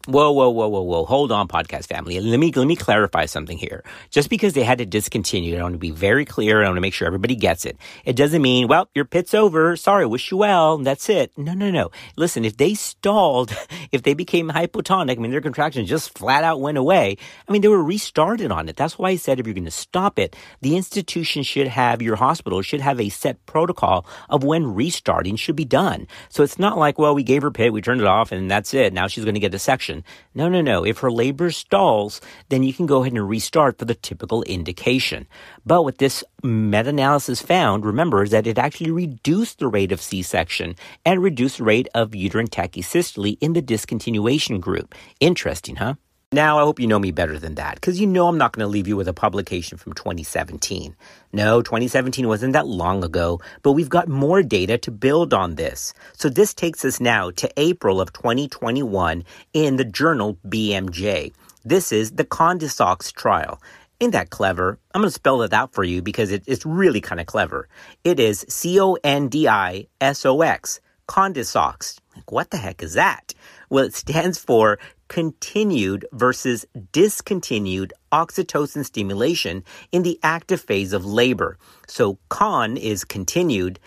Whoa, 0.09 0.32
whoa, 0.32 0.50
whoa, 0.50 0.66
whoa, 0.66 0.82
whoa. 0.82 1.04
Hold 1.04 1.30
on, 1.30 1.47
podcast 1.47 1.87
family. 1.87 2.18
Let 2.18 2.40
me, 2.40 2.50
let 2.50 2.66
me 2.66 2.75
clarify 2.75 3.26
something 3.26 3.56
here. 3.56 3.85
Just 4.11 4.30
because 4.30 4.52
they 4.52 4.64
had 4.64 4.78
to 4.78 4.85
discontinue, 4.85 5.56
I 5.56 5.62
want 5.62 5.75
to 5.75 5.78
be 5.78 5.92
very 5.92 6.25
clear. 6.25 6.61
I 6.61 6.64
want 6.64 6.76
to 6.76 6.80
make 6.80 6.92
sure 6.92 7.06
everybody 7.06 7.37
gets 7.37 7.64
it. 7.64 7.76
It 8.04 8.16
doesn't 8.16 8.42
mean, 8.42 8.66
well, 8.66 8.88
your 8.97 9.04
pit's 9.04 9.32
over. 9.32 9.76
Sorry, 9.76 10.04
wish 10.04 10.32
you 10.32 10.38
well. 10.38 10.78
That's 10.78 11.09
it. 11.09 11.30
No, 11.38 11.54
no, 11.54 11.71
no. 11.71 11.92
Listen, 12.16 12.44
if 12.44 12.56
they 12.56 12.75
stalled, 12.75 13.56
if 13.92 14.02
they 14.02 14.14
became 14.14 14.50
hypotonic, 14.50 15.18
I 15.18 15.21
mean, 15.21 15.30
their 15.30 15.40
contractions 15.40 15.88
just 15.88 16.18
flat 16.18 16.42
out 16.42 16.61
went 16.61 16.78
away. 16.78 17.16
I 17.47 17.52
mean, 17.52 17.62
they 17.62 17.68
were 17.68 17.85
restarted 17.85 18.50
on 18.50 18.68
it. 18.68 18.75
That's 18.75 18.99
why 18.99 19.11
I 19.11 19.16
said 19.16 19.38
if 19.38 19.47
you're 19.47 19.54
going 19.54 19.66
to 19.66 19.71
stop 19.71 20.18
it, 20.18 20.35
the 20.62 20.76
institution 20.76 21.44
should 21.44 21.68
have, 21.68 22.02
your 22.02 22.16
hospital 22.16 22.61
should 22.62 22.80
have 22.80 23.00
a 23.00 23.09
set 23.09 23.47
protocol 23.47 24.04
of 24.28 24.42
when 24.42 24.75
restarting 24.75 25.37
should 25.37 25.54
be 25.54 25.64
done. 25.64 26.09
So 26.28 26.42
it's 26.42 26.59
not 26.59 26.76
like, 26.76 26.99
well, 26.99 27.14
we 27.14 27.23
gave 27.23 27.42
her 27.42 27.52
pit, 27.52 27.73
we 27.73 27.82
turned 27.82 28.00
it 28.00 28.06
off, 28.09 28.32
and 28.32 28.50
that's 28.50 28.75
it. 28.75 28.92
Now 28.92 29.06
she's 29.06 29.25
going 29.25 29.35
to 29.35 29.40
get 29.40 29.54
a 29.54 29.61
section. 29.61 29.91
No, 30.34 30.49
no, 30.49 30.61
no. 30.61 30.84
If 30.84 30.99
her 30.99 31.11
labor 31.11 31.50
stalls, 31.50 32.20
then 32.49 32.62
you 32.62 32.72
can 32.72 32.87
go 32.87 33.02
ahead 33.02 33.12
and 33.12 33.28
restart 33.28 33.78
for 33.78 33.84
the 33.84 33.94
typical 33.94 34.42
indication. 34.44 35.26
But 35.66 35.82
what 35.84 35.99
this 35.99 36.25
meta-analysis 36.42 37.42
found, 37.42 37.84
remember, 37.84 38.22
is 38.22 38.30
that 38.30 38.46
it 38.46 38.58
actually 38.58 38.90
reduced 38.90 39.58
the 39.58 39.68
rate 39.68 39.92
of 39.92 40.00
C-section 40.00 40.76
and 41.04 41.22
reduced 41.22 41.58
the 41.58 41.64
rate 41.64 41.88
of 41.94 42.14
uterine 42.14 42.49
tachysystole 42.49 43.37
in 43.40 43.52
the 43.52 43.62
discontinuation 43.62 44.61
group. 44.61 44.94
Interesting, 45.20 45.76
huh? 45.76 45.94
Now, 46.35 46.59
I 46.59 46.62
hope 46.62 46.81
you 46.81 46.87
know 46.87 46.99
me 46.99 47.11
better 47.11 47.39
than 47.39 47.57
that, 47.57 47.75
because 47.75 48.01
you 48.01 48.07
know 48.07 48.27
I'm 48.27 48.39
not 48.39 48.53
going 48.53 48.65
to 48.65 48.71
leave 48.71 48.89
you 48.89 48.97
with 48.97 49.07
a 49.07 49.12
publication 49.12 49.77
from 49.77 49.93
2017. 49.93 50.97
No, 51.35 51.61
2017 51.61 52.27
wasn't 52.27 52.55
that 52.55 52.67
long 52.67 53.05
ago, 53.05 53.43
but 53.62 53.73
we've 53.73 53.91
got 53.91 54.09
more 54.09 54.43
data 54.43 54.79
to 54.79 54.91
build 54.91 55.35
on 55.35 55.57
this. 55.57 55.93
So 56.15 56.31
this 56.31 56.55
takes 56.55 56.87
us 56.87 57.01
now 57.01 57.33
to 57.33 57.53
April 57.59 58.01
of 58.01 58.15
2021 58.15 59.25
in 59.53 59.77
the 59.77 59.85
journal 59.85 60.39
BMJ. 60.49 61.35
This 61.67 61.93
is 61.93 62.12
the 62.12 62.25
Condisox 62.25 63.12
trial. 63.12 63.61
Ain't 64.01 64.12
that 64.12 64.31
clever? 64.31 64.79
I'm 64.95 65.03
going 65.03 65.11
to 65.11 65.15
spell 65.15 65.43
it 65.43 65.53
out 65.53 65.75
for 65.75 65.85
you 65.85 66.01
because 66.01 66.33
it, 66.33 66.45
it's 66.47 66.65
really 66.65 67.03
kind 67.03 67.21
of 67.21 67.27
clever. 67.27 67.69
It 68.05 68.19
is 68.19 68.47
C 68.49 68.81
O 68.81 68.97
N 69.05 69.29
D 69.29 69.49
I 69.49 69.87
S 70.01 70.25
O 70.25 70.41
X, 70.41 70.81
Condisox. 71.07 71.99
Like, 72.17 72.33
what 72.33 72.51
the 72.51 72.57
heck 72.57 72.83
is 72.83 72.95
that? 72.95 73.35
Well, 73.69 73.85
it 73.85 73.95
stands 73.95 74.39
for 74.39 74.79
continued 75.12 76.07
versus 76.12 76.64
discontinued 76.90 77.92
oxytocin 78.12 78.83
stimulation 78.83 79.62
in 79.92 80.02
the 80.04 80.19
active 80.23 80.59
phase 80.59 80.95
of 80.95 81.04
labor. 81.04 81.59
So 81.87 82.19
con 82.31 82.78
is 82.78 83.04
continued. 83.04 83.78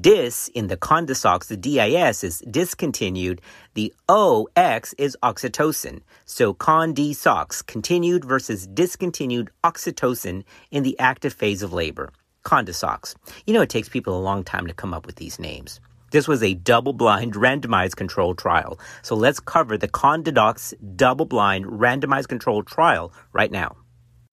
Dis 0.00 0.48
in 0.54 0.68
the 0.68 0.78
condisox, 0.78 1.48
the 1.48 1.58
DIS 1.58 2.24
is 2.24 2.38
discontinued. 2.50 3.42
The 3.74 3.92
OX 4.08 4.94
is 4.94 5.18
oxytocin. 5.22 6.00
So 6.24 6.54
condisox, 6.54 7.66
continued 7.66 8.24
versus 8.24 8.66
discontinued 8.66 9.50
oxytocin 9.62 10.44
in 10.70 10.82
the 10.82 10.98
active 10.98 11.34
phase 11.34 11.62
of 11.62 11.74
labor. 11.74 12.10
Condisox. 12.42 13.14
You 13.46 13.52
know, 13.52 13.60
it 13.60 13.68
takes 13.68 13.90
people 13.90 14.18
a 14.18 14.26
long 14.28 14.44
time 14.44 14.66
to 14.66 14.72
come 14.72 14.94
up 14.94 15.04
with 15.04 15.16
these 15.16 15.38
names. 15.38 15.78
This 16.10 16.26
was 16.26 16.42
a 16.42 16.54
double 16.54 16.92
blind 16.92 17.34
randomized 17.34 17.94
controlled 17.94 18.38
trial. 18.38 18.80
So 19.02 19.14
let's 19.14 19.38
cover 19.38 19.78
the 19.78 19.88
Condisox 19.88 20.74
double 20.96 21.24
blind 21.24 21.66
randomized 21.66 22.28
controlled 22.28 22.66
trial 22.66 23.12
right 23.32 23.50
now. 23.50 23.76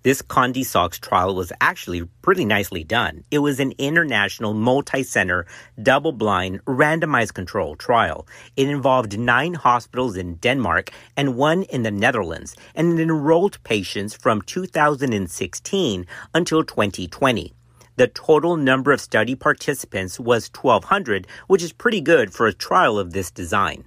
This 0.01 0.21
Condisox 0.21 0.99
trial 0.99 1.35
was 1.35 1.51
actually 1.59 2.05
pretty 2.21 2.45
nicely 2.45 2.83
done. 2.83 3.25
It 3.29 3.39
was 3.39 3.59
an 3.59 3.73
international 3.77 4.53
multi-center 4.53 5.45
double 5.83 6.13
blind 6.13 6.63
randomized 6.65 7.33
controlled 7.33 7.79
trial. 7.79 8.27
It 8.55 8.69
involved 8.69 9.19
nine 9.19 9.53
hospitals 9.53 10.15
in 10.15 10.35
Denmark 10.35 10.91
and 11.15 11.35
one 11.35 11.63
in 11.63 11.83
the 11.83 11.91
Netherlands 11.91 12.55
and 12.73 12.97
it 12.97 13.03
enrolled 13.03 13.61
patients 13.63 14.15
from 14.15 14.41
2016 14.43 16.05
until 16.33 16.63
2020. 16.63 17.53
The 17.97 18.07
total 18.07 18.57
number 18.57 18.91
of 18.91 19.01
study 19.01 19.33
participants 19.33 20.19
was 20.19 20.51
1,200, 20.53 21.25
which 21.47 21.63
is 21.63 21.73
pretty 21.73 21.99
good 21.99 22.31
for 22.31 22.45
a 22.45 22.53
trial 22.53 22.99
of 22.99 23.11
this 23.11 23.31
design. 23.31 23.85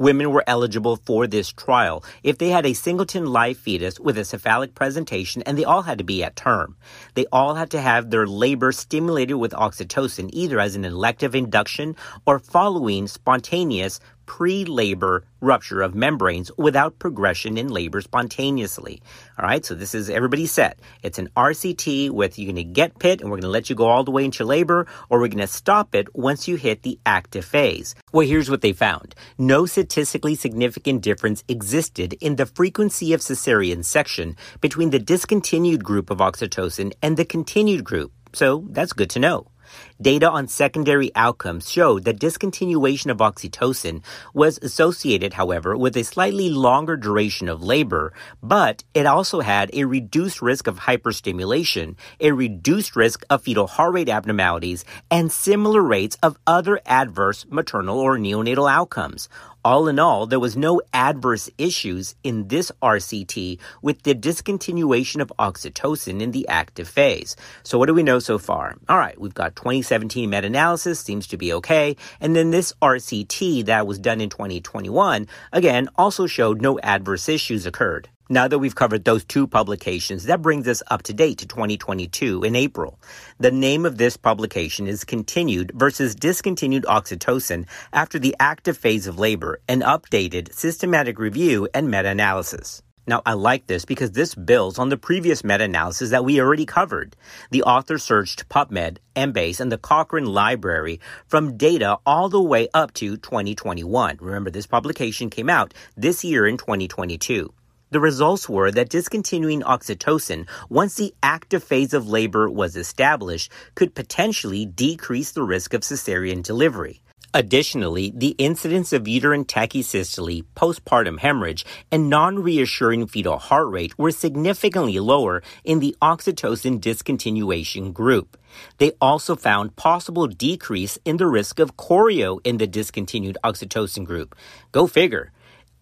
Women 0.00 0.32
were 0.32 0.42
eligible 0.48 0.96
for 0.96 1.28
this 1.28 1.52
trial 1.52 2.02
if 2.24 2.38
they 2.38 2.48
had 2.48 2.66
a 2.66 2.72
singleton 2.72 3.26
live 3.26 3.56
fetus 3.56 4.00
with 4.00 4.18
a 4.18 4.24
cephalic 4.24 4.74
presentation 4.74 5.42
and 5.42 5.56
they 5.56 5.64
all 5.64 5.82
had 5.82 5.98
to 5.98 6.04
be 6.04 6.24
at 6.24 6.34
term. 6.34 6.76
They 7.14 7.26
all 7.30 7.54
had 7.54 7.70
to 7.70 7.80
have 7.80 8.10
their 8.10 8.26
labor 8.26 8.72
stimulated 8.72 9.36
with 9.36 9.52
oxytocin 9.52 10.30
either 10.32 10.58
as 10.58 10.74
an 10.74 10.84
elective 10.84 11.36
induction 11.36 11.94
or 12.26 12.40
following 12.40 13.06
spontaneous 13.06 14.00
pre-labor 14.26 15.24
rupture 15.40 15.82
of 15.82 15.94
membranes 15.94 16.50
without 16.56 16.98
progression 16.98 17.58
in 17.58 17.68
labor 17.68 18.00
spontaneously. 18.00 19.02
All 19.38 19.46
right, 19.46 19.64
so 19.64 19.74
this 19.74 19.94
is 19.94 20.08
everybody 20.08 20.46
set. 20.46 20.78
It's 21.02 21.18
an 21.18 21.28
RCT 21.36 22.10
with 22.10 22.38
you're 22.38 22.52
going 22.52 22.56
to 22.56 22.72
get 22.72 22.98
pit 22.98 23.20
and 23.20 23.30
we're 23.30 23.36
going 23.36 23.42
to 23.42 23.48
let 23.48 23.68
you 23.68 23.76
go 23.76 23.88
all 23.88 24.04
the 24.04 24.10
way 24.10 24.24
into 24.24 24.44
labor 24.44 24.86
or 25.10 25.20
we're 25.20 25.28
going 25.28 25.38
to 25.38 25.46
stop 25.46 25.94
it 25.94 26.14
once 26.14 26.48
you 26.48 26.56
hit 26.56 26.82
the 26.82 26.98
active 27.04 27.44
phase. 27.44 27.94
Well, 28.12 28.26
here's 28.26 28.50
what 28.50 28.60
they 28.60 28.72
found. 28.72 29.14
No 29.38 29.66
statistically 29.66 30.34
significant 30.34 31.02
difference 31.02 31.44
existed 31.48 32.14
in 32.20 32.36
the 32.36 32.46
frequency 32.46 33.12
of 33.12 33.20
cesarean 33.20 33.84
section 33.84 34.36
between 34.60 34.90
the 34.90 34.98
discontinued 34.98 35.84
group 35.84 36.10
of 36.10 36.18
oxytocin 36.18 36.92
and 37.02 37.16
the 37.16 37.24
continued 37.24 37.84
group. 37.84 38.12
So 38.32 38.66
that's 38.70 38.92
good 38.92 39.10
to 39.10 39.18
know. 39.18 39.51
Data 40.00 40.28
on 40.30 40.48
secondary 40.48 41.10
outcomes 41.14 41.70
showed 41.70 42.04
that 42.04 42.18
discontinuation 42.18 43.10
of 43.10 43.18
oxytocin 43.18 44.02
was 44.34 44.58
associated, 44.58 45.34
however, 45.34 45.76
with 45.76 45.96
a 45.96 46.04
slightly 46.04 46.50
longer 46.50 46.96
duration 46.96 47.48
of 47.48 47.62
labor, 47.62 48.12
but 48.42 48.84
it 48.94 49.06
also 49.06 49.40
had 49.40 49.70
a 49.72 49.84
reduced 49.84 50.42
risk 50.42 50.66
of 50.66 50.80
hyperstimulation, 50.80 51.96
a 52.20 52.32
reduced 52.32 52.96
risk 52.96 53.24
of 53.30 53.42
fetal 53.42 53.66
heart 53.66 53.94
rate 53.94 54.08
abnormalities, 54.08 54.84
and 55.10 55.30
similar 55.30 55.82
rates 55.82 56.16
of 56.22 56.38
other 56.46 56.80
adverse 56.86 57.46
maternal 57.48 57.98
or 57.98 58.18
neonatal 58.18 58.70
outcomes. 58.70 59.28
All 59.64 59.86
in 59.86 60.00
all, 60.00 60.26
there 60.26 60.40
was 60.40 60.56
no 60.56 60.82
adverse 60.92 61.48
issues 61.56 62.16
in 62.24 62.48
this 62.48 62.72
RCT 62.82 63.60
with 63.80 64.02
the 64.02 64.12
discontinuation 64.12 65.20
of 65.20 65.32
oxytocin 65.38 66.20
in 66.20 66.32
the 66.32 66.48
active 66.48 66.88
phase. 66.88 67.36
So 67.62 67.78
what 67.78 67.86
do 67.86 67.94
we 67.94 68.02
know 68.02 68.18
so 68.18 68.38
far? 68.38 68.74
All 68.88 68.98
right, 68.98 69.20
we've 69.20 69.34
got 69.34 69.54
2017 69.54 70.28
meta-analysis 70.28 70.98
seems 70.98 71.28
to 71.28 71.36
be 71.36 71.52
okay. 71.52 71.94
And 72.20 72.34
then 72.34 72.50
this 72.50 72.72
RCT 72.82 73.66
that 73.66 73.86
was 73.86 74.00
done 74.00 74.20
in 74.20 74.30
2021, 74.30 75.28
again, 75.52 75.88
also 75.96 76.26
showed 76.26 76.60
no 76.60 76.80
adverse 76.80 77.28
issues 77.28 77.64
occurred. 77.64 78.08
Now 78.28 78.46
that 78.46 78.60
we've 78.60 78.74
covered 78.74 79.04
those 79.04 79.24
two 79.24 79.48
publications, 79.48 80.24
that 80.24 80.42
brings 80.42 80.68
us 80.68 80.80
up 80.88 81.02
to 81.02 81.12
date 81.12 81.38
to 81.38 81.46
2022 81.46 82.44
in 82.44 82.54
April. 82.54 83.00
The 83.38 83.50
name 83.50 83.84
of 83.84 83.98
this 83.98 84.16
publication 84.16 84.86
is 84.86 85.02
Continued 85.02 85.72
versus 85.74 86.14
Discontinued 86.14 86.84
Oxytocin 86.84 87.66
After 87.92 88.20
the 88.20 88.36
Active 88.38 88.78
Phase 88.78 89.08
of 89.08 89.18
Labor, 89.18 89.60
an 89.66 89.80
updated 89.80 90.54
systematic 90.54 91.18
review 91.18 91.68
and 91.74 91.90
meta-analysis. 91.90 92.82
Now, 93.08 93.22
I 93.26 93.32
like 93.32 93.66
this 93.66 93.84
because 93.84 94.12
this 94.12 94.36
builds 94.36 94.78
on 94.78 94.88
the 94.88 94.96
previous 94.96 95.42
meta 95.42 95.64
analysis 95.64 96.10
that 96.10 96.24
we 96.24 96.40
already 96.40 96.64
covered. 96.64 97.16
The 97.50 97.64
author 97.64 97.98
searched 97.98 98.48
PubMed, 98.48 98.98
Embase, 99.16 99.58
and 99.58 99.72
the 99.72 99.78
Cochrane 99.78 100.26
Library 100.26 101.00
from 101.26 101.56
data 101.56 101.98
all 102.06 102.28
the 102.28 102.40
way 102.40 102.68
up 102.72 102.94
to 102.94 103.16
2021. 103.16 104.18
Remember, 104.20 104.50
this 104.50 104.68
publication 104.68 105.28
came 105.28 105.50
out 105.50 105.74
this 105.96 106.22
year 106.22 106.46
in 106.46 106.56
2022. 106.56 107.52
The 107.92 108.00
results 108.00 108.48
were 108.48 108.70
that 108.70 108.88
discontinuing 108.88 109.60
oxytocin 109.60 110.48
once 110.70 110.94
the 110.94 111.12
active 111.22 111.62
phase 111.62 111.92
of 111.92 112.08
labor 112.08 112.48
was 112.48 112.74
established 112.74 113.52
could 113.74 113.94
potentially 113.94 114.64
decrease 114.64 115.32
the 115.32 115.42
risk 115.42 115.74
of 115.74 115.82
cesarean 115.82 116.42
delivery. 116.42 117.02
Additionally, 117.34 118.10
the 118.16 118.34
incidence 118.38 118.94
of 118.94 119.06
uterine 119.06 119.44
tachysystole, 119.44 120.46
postpartum 120.56 121.18
hemorrhage, 121.18 121.66
and 121.90 122.08
non-reassuring 122.08 123.08
fetal 123.08 123.36
heart 123.36 123.68
rate 123.68 123.98
were 123.98 124.10
significantly 124.10 124.98
lower 124.98 125.42
in 125.62 125.80
the 125.80 125.94
oxytocin 126.00 126.80
discontinuation 126.80 127.92
group. 127.92 128.38
They 128.78 128.92
also 129.02 129.36
found 129.36 129.76
possible 129.76 130.26
decrease 130.28 130.98
in 131.04 131.18
the 131.18 131.26
risk 131.26 131.58
of 131.58 131.76
chorio 131.76 132.40
in 132.42 132.56
the 132.56 132.66
discontinued 132.66 133.36
oxytocin 133.44 134.06
group. 134.06 134.34
Go 134.72 134.86
figure. 134.86 135.30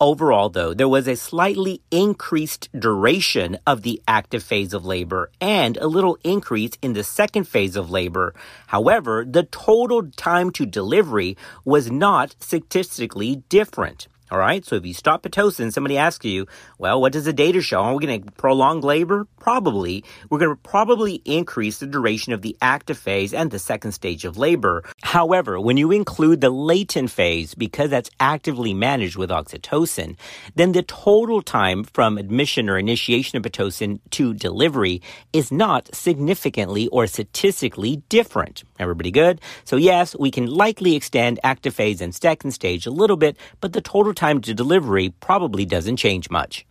Overall, 0.02 0.48
though, 0.48 0.72
there 0.72 0.88
was 0.88 1.06
a 1.06 1.14
slightly 1.14 1.82
increased 1.90 2.70
duration 2.72 3.58
of 3.66 3.82
the 3.82 4.00
active 4.08 4.42
phase 4.42 4.72
of 4.72 4.86
labor 4.86 5.30
and 5.42 5.76
a 5.76 5.88
little 5.88 6.16
increase 6.24 6.72
in 6.80 6.94
the 6.94 7.04
second 7.04 7.44
phase 7.44 7.76
of 7.76 7.90
labor. 7.90 8.32
However, 8.68 9.26
the 9.28 9.42
total 9.42 10.10
time 10.12 10.52
to 10.52 10.64
delivery 10.64 11.36
was 11.66 11.90
not 11.90 12.34
statistically 12.40 13.42
different. 13.50 14.08
All 14.30 14.38
right. 14.38 14.64
So 14.64 14.76
if 14.76 14.86
you 14.86 14.94
stop 14.94 15.24
Pitocin, 15.24 15.72
somebody 15.72 15.98
asks 15.98 16.24
you, 16.24 16.46
well, 16.78 17.00
what 17.00 17.12
does 17.12 17.24
the 17.24 17.32
data 17.32 17.60
show? 17.60 17.80
Are 17.80 17.94
we 17.94 18.06
going 18.06 18.22
to 18.22 18.32
prolong 18.32 18.80
labor? 18.80 19.26
Probably. 19.40 20.04
We're 20.28 20.38
going 20.38 20.54
to 20.54 20.62
probably 20.62 21.14
increase 21.24 21.78
the 21.78 21.86
duration 21.88 22.32
of 22.32 22.42
the 22.42 22.56
active 22.62 22.96
phase 22.96 23.34
and 23.34 23.50
the 23.50 23.58
second 23.58 23.90
stage 23.90 24.24
of 24.24 24.38
labor. 24.38 24.84
However, 25.02 25.58
when 25.58 25.76
you 25.76 25.90
include 25.90 26.40
the 26.40 26.50
latent 26.50 27.10
phase, 27.10 27.54
because 27.54 27.90
that's 27.90 28.10
actively 28.20 28.72
managed 28.72 29.16
with 29.16 29.30
oxytocin, 29.30 30.16
then 30.54 30.72
the 30.72 30.82
total 30.82 31.42
time 31.42 31.82
from 31.82 32.16
admission 32.16 32.70
or 32.70 32.78
initiation 32.78 33.36
of 33.36 33.42
Pitocin 33.42 33.98
to 34.10 34.32
delivery 34.32 35.02
is 35.32 35.50
not 35.50 35.92
significantly 35.92 36.86
or 36.88 37.08
statistically 37.08 37.96
different. 38.08 38.62
Everybody 38.78 39.10
good? 39.10 39.40
So 39.64 39.74
yes, 39.76 40.14
we 40.16 40.30
can 40.30 40.46
likely 40.46 40.94
extend 40.94 41.40
active 41.42 41.74
phase 41.74 42.00
and 42.00 42.14
second 42.14 42.52
stage 42.52 42.86
a 42.86 42.90
little 42.90 43.16
bit, 43.16 43.36
but 43.60 43.72
the 43.72 43.80
total 43.80 44.14
time 44.20 44.42
to 44.42 44.52
delivery 44.52 45.08
probably 45.08 45.64
doesn't 45.64 45.96
change 45.96 46.28
much. 46.28 46.66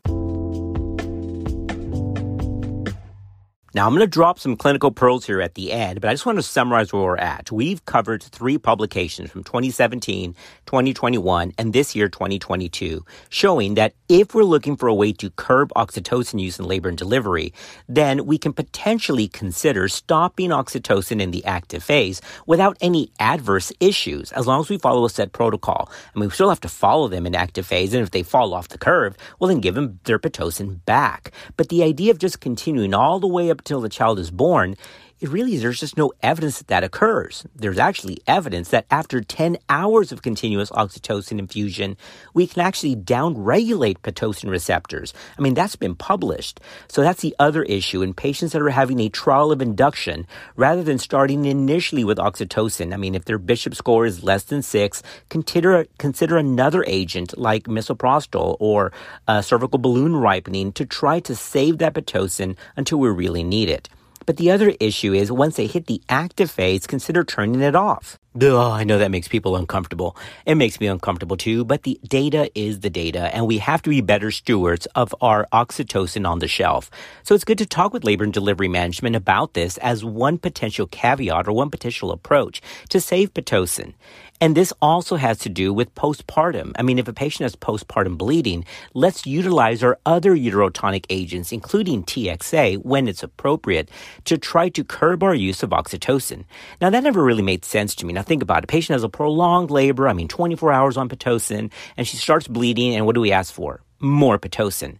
Now, 3.73 3.85
I'm 3.85 3.93
going 3.93 4.01
to 4.01 4.07
drop 4.07 4.39
some 4.39 4.55
clinical 4.55 4.91
pearls 4.91 5.25
here 5.25 5.41
at 5.41 5.55
the 5.55 5.71
end, 5.71 6.01
but 6.01 6.09
I 6.09 6.13
just 6.13 6.25
want 6.25 6.37
to 6.37 6.43
summarize 6.43 6.91
where 6.91 7.03
we're 7.03 7.17
at. 7.17 7.51
We've 7.51 7.83
covered 7.85 8.23
three 8.23 8.57
publications 8.57 9.29
from 9.29 9.43
2017, 9.43 10.33
2021, 10.65 11.53
and 11.57 11.73
this 11.73 11.95
year, 11.95 12.09
2022, 12.09 13.05
showing 13.29 13.75
that 13.75 13.93
if 14.07 14.33
we're 14.33 14.43
looking 14.43 14.75
for 14.75 14.87
a 14.87 14.93
way 14.93 15.13
to 15.13 15.29
curb 15.31 15.71
oxytocin 15.75 16.39
use 16.41 16.57
in 16.57 16.65
labor 16.65 16.89
and 16.89 16.97
delivery, 16.97 17.53
then 17.87 18.25
we 18.25 18.37
can 18.37 18.53
potentially 18.53 19.27
consider 19.27 19.87
stopping 19.87 20.49
oxytocin 20.49 21.21
in 21.21 21.31
the 21.31 21.45
active 21.45 21.83
phase 21.83 22.21
without 22.47 22.75
any 22.81 23.11
adverse 23.19 23.71
issues, 23.79 24.31
as 24.31 24.47
long 24.47 24.61
as 24.61 24.69
we 24.69 24.77
follow 24.77 25.05
a 25.05 25.09
set 25.09 25.31
protocol. 25.31 25.91
Mean, 26.15 26.27
we 26.27 26.33
still 26.33 26.49
have 26.49 26.61
to 26.61 26.67
follow 26.67 27.07
them 27.07 27.25
in 27.25 27.35
active 27.35 27.65
phase, 27.65 27.93
and 27.93 28.03
if 28.03 28.11
they 28.11 28.23
fall 28.23 28.53
off 28.53 28.69
the 28.69 28.77
curve, 28.77 29.15
well, 29.39 29.47
then 29.47 29.59
give 29.59 29.75
them 29.75 29.99
their 30.03 30.19
Pitocin 30.19 30.83
back. 30.85 31.31
But 31.55 31.69
the 31.69 31.83
idea 31.83 32.11
of 32.11 32.19
just 32.19 32.41
continuing 32.41 32.93
all 32.93 33.19
the 33.19 33.27
way 33.27 33.49
up 33.49 33.63
until 33.69 33.81
the 33.81 33.89
child 33.89 34.17
is 34.17 34.31
born, 34.31 34.75
it 35.19 35.29
really 35.29 35.57
there's 35.57 35.79
just 35.79 35.97
no 35.97 36.13
evidence 36.21 36.59
that 36.59 36.67
that 36.67 36.83
occurs. 36.83 37.45
There's 37.55 37.77
actually 37.77 38.19
evidence 38.25 38.69
that 38.69 38.85
after 38.89 39.21
10 39.21 39.57
hours 39.67 40.11
of 40.11 40.21
continuous 40.21 40.69
oxytocin 40.71 41.39
infusion, 41.39 41.97
we 42.33 42.47
can 42.47 42.61
actually 42.61 42.95
downregulate 42.95 43.99
pitocin 43.99 44.49
receptors. 44.49 45.13
I 45.37 45.41
mean, 45.41 45.53
that's 45.53 45.75
been 45.75 45.95
published. 45.95 46.61
So 46.87 47.01
that's 47.01 47.21
the 47.21 47.35
other 47.37 47.63
issue 47.63 48.01
in 48.01 48.13
patients 48.13 48.53
that 48.53 48.61
are 48.61 48.69
having 48.69 48.99
a 49.01 49.09
trial 49.09 49.51
of 49.51 49.61
induction 49.61 50.25
rather 50.55 50.83
than 50.83 50.97
starting 50.97 51.45
initially 51.45 52.03
with 52.03 52.17
oxytocin. 52.17 52.93
I 52.93 52.97
mean, 52.97 53.15
if 53.15 53.25
their 53.25 53.37
bishop 53.37 53.75
score 53.75 54.05
is 54.05 54.23
less 54.23 54.43
than 54.43 54.61
six, 54.61 55.03
consider 55.29 55.85
consider 55.97 56.37
another 56.37 56.83
agent 56.87 57.37
like 57.37 57.63
misoprostol 57.63 58.55
or 58.59 58.91
uh, 59.27 59.41
cervical 59.41 59.79
balloon 59.79 60.15
ripening 60.15 60.71
to 60.73 60.85
try 60.85 61.19
to 61.21 61.35
save 61.35 61.79
that 61.79 61.93
pitocin 61.93 62.55
until 62.77 62.99
we 62.99 63.09
really 63.09 63.43
need 63.43 63.69
it. 63.69 63.89
But 64.29 64.37
the 64.37 64.51
other 64.51 64.75
issue 64.79 65.11
is 65.11 65.31
once 65.31 65.55
they 65.55 65.65
hit 65.65 65.87
the 65.87 66.03
active 66.07 66.51
phase, 66.51 66.85
consider 66.85 67.23
turning 67.23 67.61
it 67.61 67.75
off. 67.75 68.19
I 68.41 68.83
know 68.83 68.97
that 68.97 69.11
makes 69.11 69.27
people 69.27 69.55
uncomfortable. 69.55 70.15
It 70.45 70.55
makes 70.55 70.79
me 70.79 70.87
uncomfortable 70.87 71.35
too, 71.35 71.65
but 71.65 71.83
the 71.83 71.99
data 72.07 72.49
is 72.55 72.79
the 72.79 72.89
data, 72.89 73.33
and 73.35 73.47
we 73.47 73.57
have 73.57 73.81
to 73.81 73.89
be 73.89 74.01
better 74.01 74.31
stewards 74.31 74.85
of 74.95 75.13
our 75.21 75.45
oxytocin 75.51 76.27
on 76.27 76.39
the 76.39 76.47
shelf. 76.47 76.89
So 77.23 77.35
it's 77.35 77.43
good 77.43 77.57
to 77.57 77.65
talk 77.65 77.93
with 77.93 78.05
labor 78.05 78.23
and 78.23 78.33
delivery 78.33 78.67
management 78.69 79.15
about 79.15 79.53
this 79.53 79.77
as 79.79 80.05
one 80.05 80.37
potential 80.37 80.87
caveat 80.87 81.47
or 81.47 81.51
one 81.51 81.69
potential 81.69 82.11
approach 82.11 82.61
to 82.89 83.01
save 83.01 83.33
Pitocin. 83.33 83.93
And 84.41 84.55
this 84.55 84.71
also 84.81 85.17
has 85.17 85.37
to 85.39 85.49
do 85.49 85.73
with 85.73 85.93
postpartum. 85.95 86.71
I 86.77 86.81
mean, 86.81 86.97
if 86.97 87.09
a 87.09 87.13
patient 87.13 87.43
has 87.43 87.57
postpartum 87.57 88.17
bleeding, 88.17 88.63
let's 88.93 89.25
utilize 89.25 89.83
our 89.83 89.99
other 90.05 90.33
uterotonic 90.33 91.05
agents, 91.09 91.51
including 91.51 92.03
TXA, 92.03 92.77
when 92.85 93.09
it's 93.09 93.21
appropriate, 93.21 93.89
to 94.23 94.37
try 94.37 94.69
to 94.69 94.83
curb 94.85 95.23
our 95.23 95.35
use 95.35 95.61
of 95.61 95.71
oxytocin. 95.71 96.45
Now, 96.79 96.89
that 96.89 97.03
never 97.03 97.21
really 97.21 97.41
made 97.41 97.65
sense 97.65 97.93
to 97.95 98.05
me. 98.05 98.13
Now, 98.13 98.21
think 98.29 98.41
about 98.41 98.59
it. 98.59 98.63
A 98.63 98.67
patient 98.67 98.93
has 98.93 99.03
a 99.03 99.09
prolonged 99.09 99.71
labor, 99.71 100.07
I 100.07 100.13
mean, 100.13 100.29
24 100.29 100.71
hours 100.71 100.95
on 100.95 101.09
Pitocin, 101.09 101.69
and 101.97 102.07
she 102.07 102.15
starts 102.15 102.47
bleeding, 102.47 102.95
and 102.95 103.05
what 103.05 103.15
do 103.15 103.21
we 103.21 103.33
ask 103.33 103.53
for? 103.53 103.81
More 103.99 104.39
Pitocin 104.39 104.97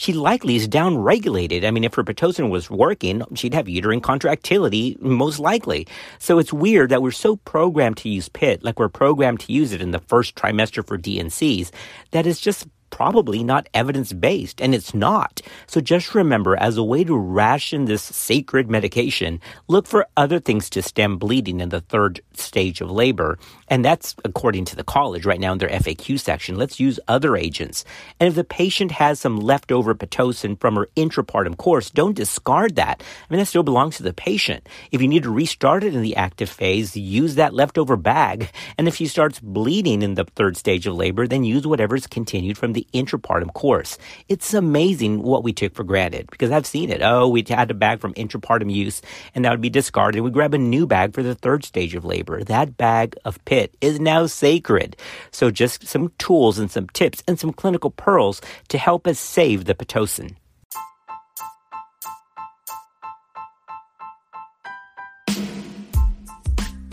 she 0.00 0.14
likely 0.14 0.56
is 0.56 0.66
downregulated. 0.66 1.62
I 1.62 1.70
mean, 1.70 1.84
if 1.84 1.92
her 1.92 2.02
Pitocin 2.02 2.48
was 2.48 2.70
working, 2.70 3.22
she'd 3.34 3.52
have 3.52 3.68
uterine 3.68 4.00
contractility, 4.00 4.96
most 4.98 5.38
likely. 5.38 5.86
So 6.18 6.38
it's 6.38 6.54
weird 6.54 6.88
that 6.88 7.02
we're 7.02 7.10
so 7.10 7.36
programmed 7.36 7.98
to 7.98 8.08
use 8.08 8.30
PIT, 8.30 8.64
like 8.64 8.78
we're 8.78 8.88
programmed 8.88 9.40
to 9.40 9.52
use 9.52 9.72
it 9.72 9.82
in 9.82 9.90
the 9.90 9.98
first 9.98 10.36
trimester 10.36 10.82
for 10.86 10.96
D&Cs, 10.96 11.70
that 12.12 12.26
it's 12.26 12.40
just 12.40 12.66
probably 12.90 13.42
not 13.42 13.68
evidence 13.72 14.12
based, 14.12 14.60
and 14.60 14.74
it's 14.74 14.94
not. 14.94 15.40
So 15.66 15.80
just 15.80 16.14
remember, 16.14 16.56
as 16.56 16.76
a 16.76 16.82
way 16.82 17.04
to 17.04 17.16
ration 17.16 17.86
this 17.86 18.02
sacred 18.02 18.70
medication, 18.70 19.40
look 19.68 19.86
for 19.86 20.06
other 20.16 20.38
things 20.40 20.68
to 20.70 20.82
stem 20.82 21.16
bleeding 21.16 21.60
in 21.60 21.70
the 21.70 21.80
third 21.80 22.20
stage 22.34 22.80
of 22.80 22.90
labor. 22.90 23.38
And 23.70 23.84
that's 23.84 24.16
according 24.24 24.64
to 24.66 24.76
the 24.76 24.82
college 24.82 25.24
right 25.24 25.38
now 25.38 25.52
in 25.52 25.58
their 25.58 25.68
FAQ 25.68 26.18
section. 26.18 26.56
Let's 26.56 26.80
use 26.80 26.98
other 27.06 27.36
agents. 27.36 27.84
And 28.18 28.28
if 28.28 28.34
the 28.34 28.42
patient 28.42 28.90
has 28.90 29.20
some 29.20 29.38
leftover 29.38 29.94
Pitocin 29.94 30.60
from 30.60 30.74
her 30.74 30.88
intrapartum 30.96 31.56
course, 31.56 31.88
don't 31.88 32.16
discard 32.16 32.74
that. 32.74 33.00
I 33.02 33.32
mean, 33.32 33.38
that 33.38 33.46
still 33.46 33.62
belongs 33.62 33.96
to 33.98 34.02
the 34.02 34.12
patient. 34.12 34.68
If 34.90 35.00
you 35.00 35.06
need 35.06 35.22
to 35.22 35.30
restart 35.30 35.84
it 35.84 35.94
in 35.94 36.02
the 36.02 36.16
active 36.16 36.50
phase, 36.50 36.96
use 36.96 37.36
that 37.36 37.54
leftover 37.54 37.96
bag. 37.96 38.50
And 38.76 38.88
if 38.88 38.96
she 38.96 39.06
starts 39.06 39.38
bleeding 39.38 40.02
in 40.02 40.14
the 40.14 40.24
third 40.24 40.56
stage 40.56 40.88
of 40.88 40.96
labor, 40.96 41.28
then 41.28 41.44
use 41.44 41.64
whatever's 41.64 42.08
continued 42.08 42.58
from 42.58 42.72
the 42.72 42.86
intrapartum 42.92 43.54
course. 43.54 43.98
It's 44.28 44.52
amazing 44.52 45.22
what 45.22 45.44
we 45.44 45.52
took 45.52 45.74
for 45.74 45.84
granted 45.84 46.28
because 46.28 46.50
I've 46.50 46.66
seen 46.66 46.90
it. 46.90 47.02
Oh, 47.02 47.28
we 47.28 47.44
had 47.48 47.70
a 47.70 47.74
bag 47.74 48.00
from 48.00 48.14
intrapartum 48.14 48.72
use 48.72 49.00
and 49.32 49.44
that 49.44 49.52
would 49.52 49.60
be 49.60 49.70
discarded. 49.70 50.22
We 50.22 50.30
grab 50.30 50.54
a 50.54 50.58
new 50.58 50.88
bag 50.88 51.14
for 51.14 51.22
the 51.22 51.36
third 51.36 51.64
stage 51.64 51.94
of 51.94 52.04
labor. 52.04 52.42
That 52.42 52.76
bag 52.76 53.14
of 53.24 53.44
pit 53.44 53.59
is 53.80 54.00
now 54.00 54.26
sacred. 54.26 54.96
So 55.30 55.50
just 55.50 55.86
some 55.86 56.12
tools 56.18 56.58
and 56.58 56.70
some 56.70 56.88
tips 56.88 57.22
and 57.28 57.38
some 57.38 57.52
clinical 57.52 57.90
pearls 57.90 58.40
to 58.68 58.78
help 58.78 59.06
us 59.06 59.18
save 59.18 59.66
the 59.66 59.74
Pitocin. 59.74 60.36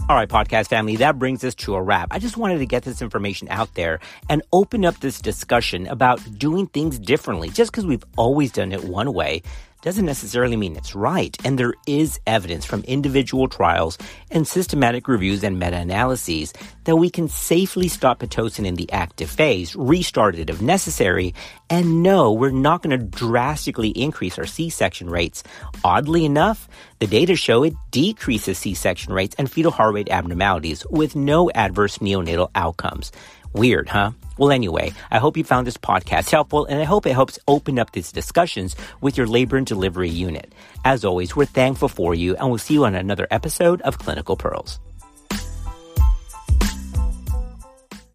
All 0.09 0.15
right, 0.15 0.29
podcast 0.29 0.69
family, 0.69 0.95
that 0.95 1.19
brings 1.19 1.43
us 1.43 1.53
to 1.55 1.75
a 1.75 1.81
wrap. 1.81 2.07
I 2.11 2.19
just 2.19 2.37
wanted 2.37 2.59
to 2.59 2.65
get 2.65 2.83
this 2.83 3.01
information 3.01 3.49
out 3.51 3.73
there 3.73 3.99
and 4.29 4.41
open 4.53 4.85
up 4.85 4.97
this 5.01 5.19
discussion 5.19 5.85
about 5.87 6.21
doing 6.39 6.67
things 6.67 6.97
differently. 6.97 7.49
Just 7.49 7.73
because 7.73 7.85
we've 7.85 8.05
always 8.15 8.53
done 8.53 8.71
it 8.71 8.85
one 8.85 9.11
way 9.13 9.41
doesn't 9.81 10.05
necessarily 10.05 10.57
mean 10.57 10.75
it's 10.75 10.95
right. 10.95 11.37
And 11.45 11.57
there 11.57 11.73
is 11.85 12.19
evidence 12.25 12.65
from 12.65 12.81
individual 12.83 13.47
trials 13.47 13.97
and 14.31 14.47
systematic 14.47 15.07
reviews 15.07 15.43
and 15.43 15.59
meta 15.59 15.77
analyses 15.77 16.53
that 16.85 16.95
we 16.95 17.09
can 17.09 17.27
safely 17.27 17.87
stop 17.87 18.19
Pitocin 18.19 18.65
in 18.65 18.75
the 18.75 18.91
active 18.91 19.29
phase, 19.29 19.75
restart 19.75 20.35
it 20.35 20.49
if 20.49 20.61
necessary, 20.61 21.33
and 21.69 22.01
no, 22.01 22.31
we're 22.31 22.49
not 22.49 22.81
going 22.81 22.97
to 22.97 23.05
drastically 23.05 23.89
increase 23.89 24.37
our 24.39 24.45
C 24.45 24.69
section 24.69 25.09
rates. 25.09 25.43
Oddly 25.83 26.25
enough, 26.25 26.67
the 26.99 27.07
data 27.07 27.35
show 27.35 27.63
it 27.63 27.73
decreases 27.91 28.57
C 28.57 28.73
section 28.73 29.13
rates 29.13 29.35
and 29.37 29.51
fetal 29.51 29.71
heart 29.71 29.93
rate 29.93 30.09
abnormalities 30.09 30.85
with 30.89 31.15
no 31.15 31.51
adverse 31.51 31.99
neonatal 31.99 32.49
outcomes. 32.55 33.11
Weird, 33.57 33.89
huh? 33.89 34.11
Well, 34.37 34.51
anyway, 34.51 34.93
I 35.09 35.17
hope 35.17 35.35
you 35.35 35.43
found 35.43 35.65
this 35.65 35.77
podcast 35.77 36.29
helpful 36.29 36.65
and 36.65 36.79
I 36.79 36.83
hope 36.83 37.07
it 37.07 37.13
helps 37.13 37.39
open 37.47 37.79
up 37.79 37.91
these 37.91 38.11
discussions 38.11 38.75
with 39.01 39.17
your 39.17 39.25
labor 39.25 39.57
and 39.57 39.65
delivery 39.65 40.09
unit. 40.09 40.53
As 40.85 41.03
always, 41.03 41.35
we're 41.35 41.45
thankful 41.45 41.89
for 41.89 42.13
you 42.13 42.35
and 42.35 42.49
we'll 42.49 42.59
see 42.59 42.75
you 42.75 42.85
on 42.85 42.93
another 42.93 43.27
episode 43.31 43.81
of 43.81 43.97
Clinical 43.97 44.35
Pearls. 44.37 44.79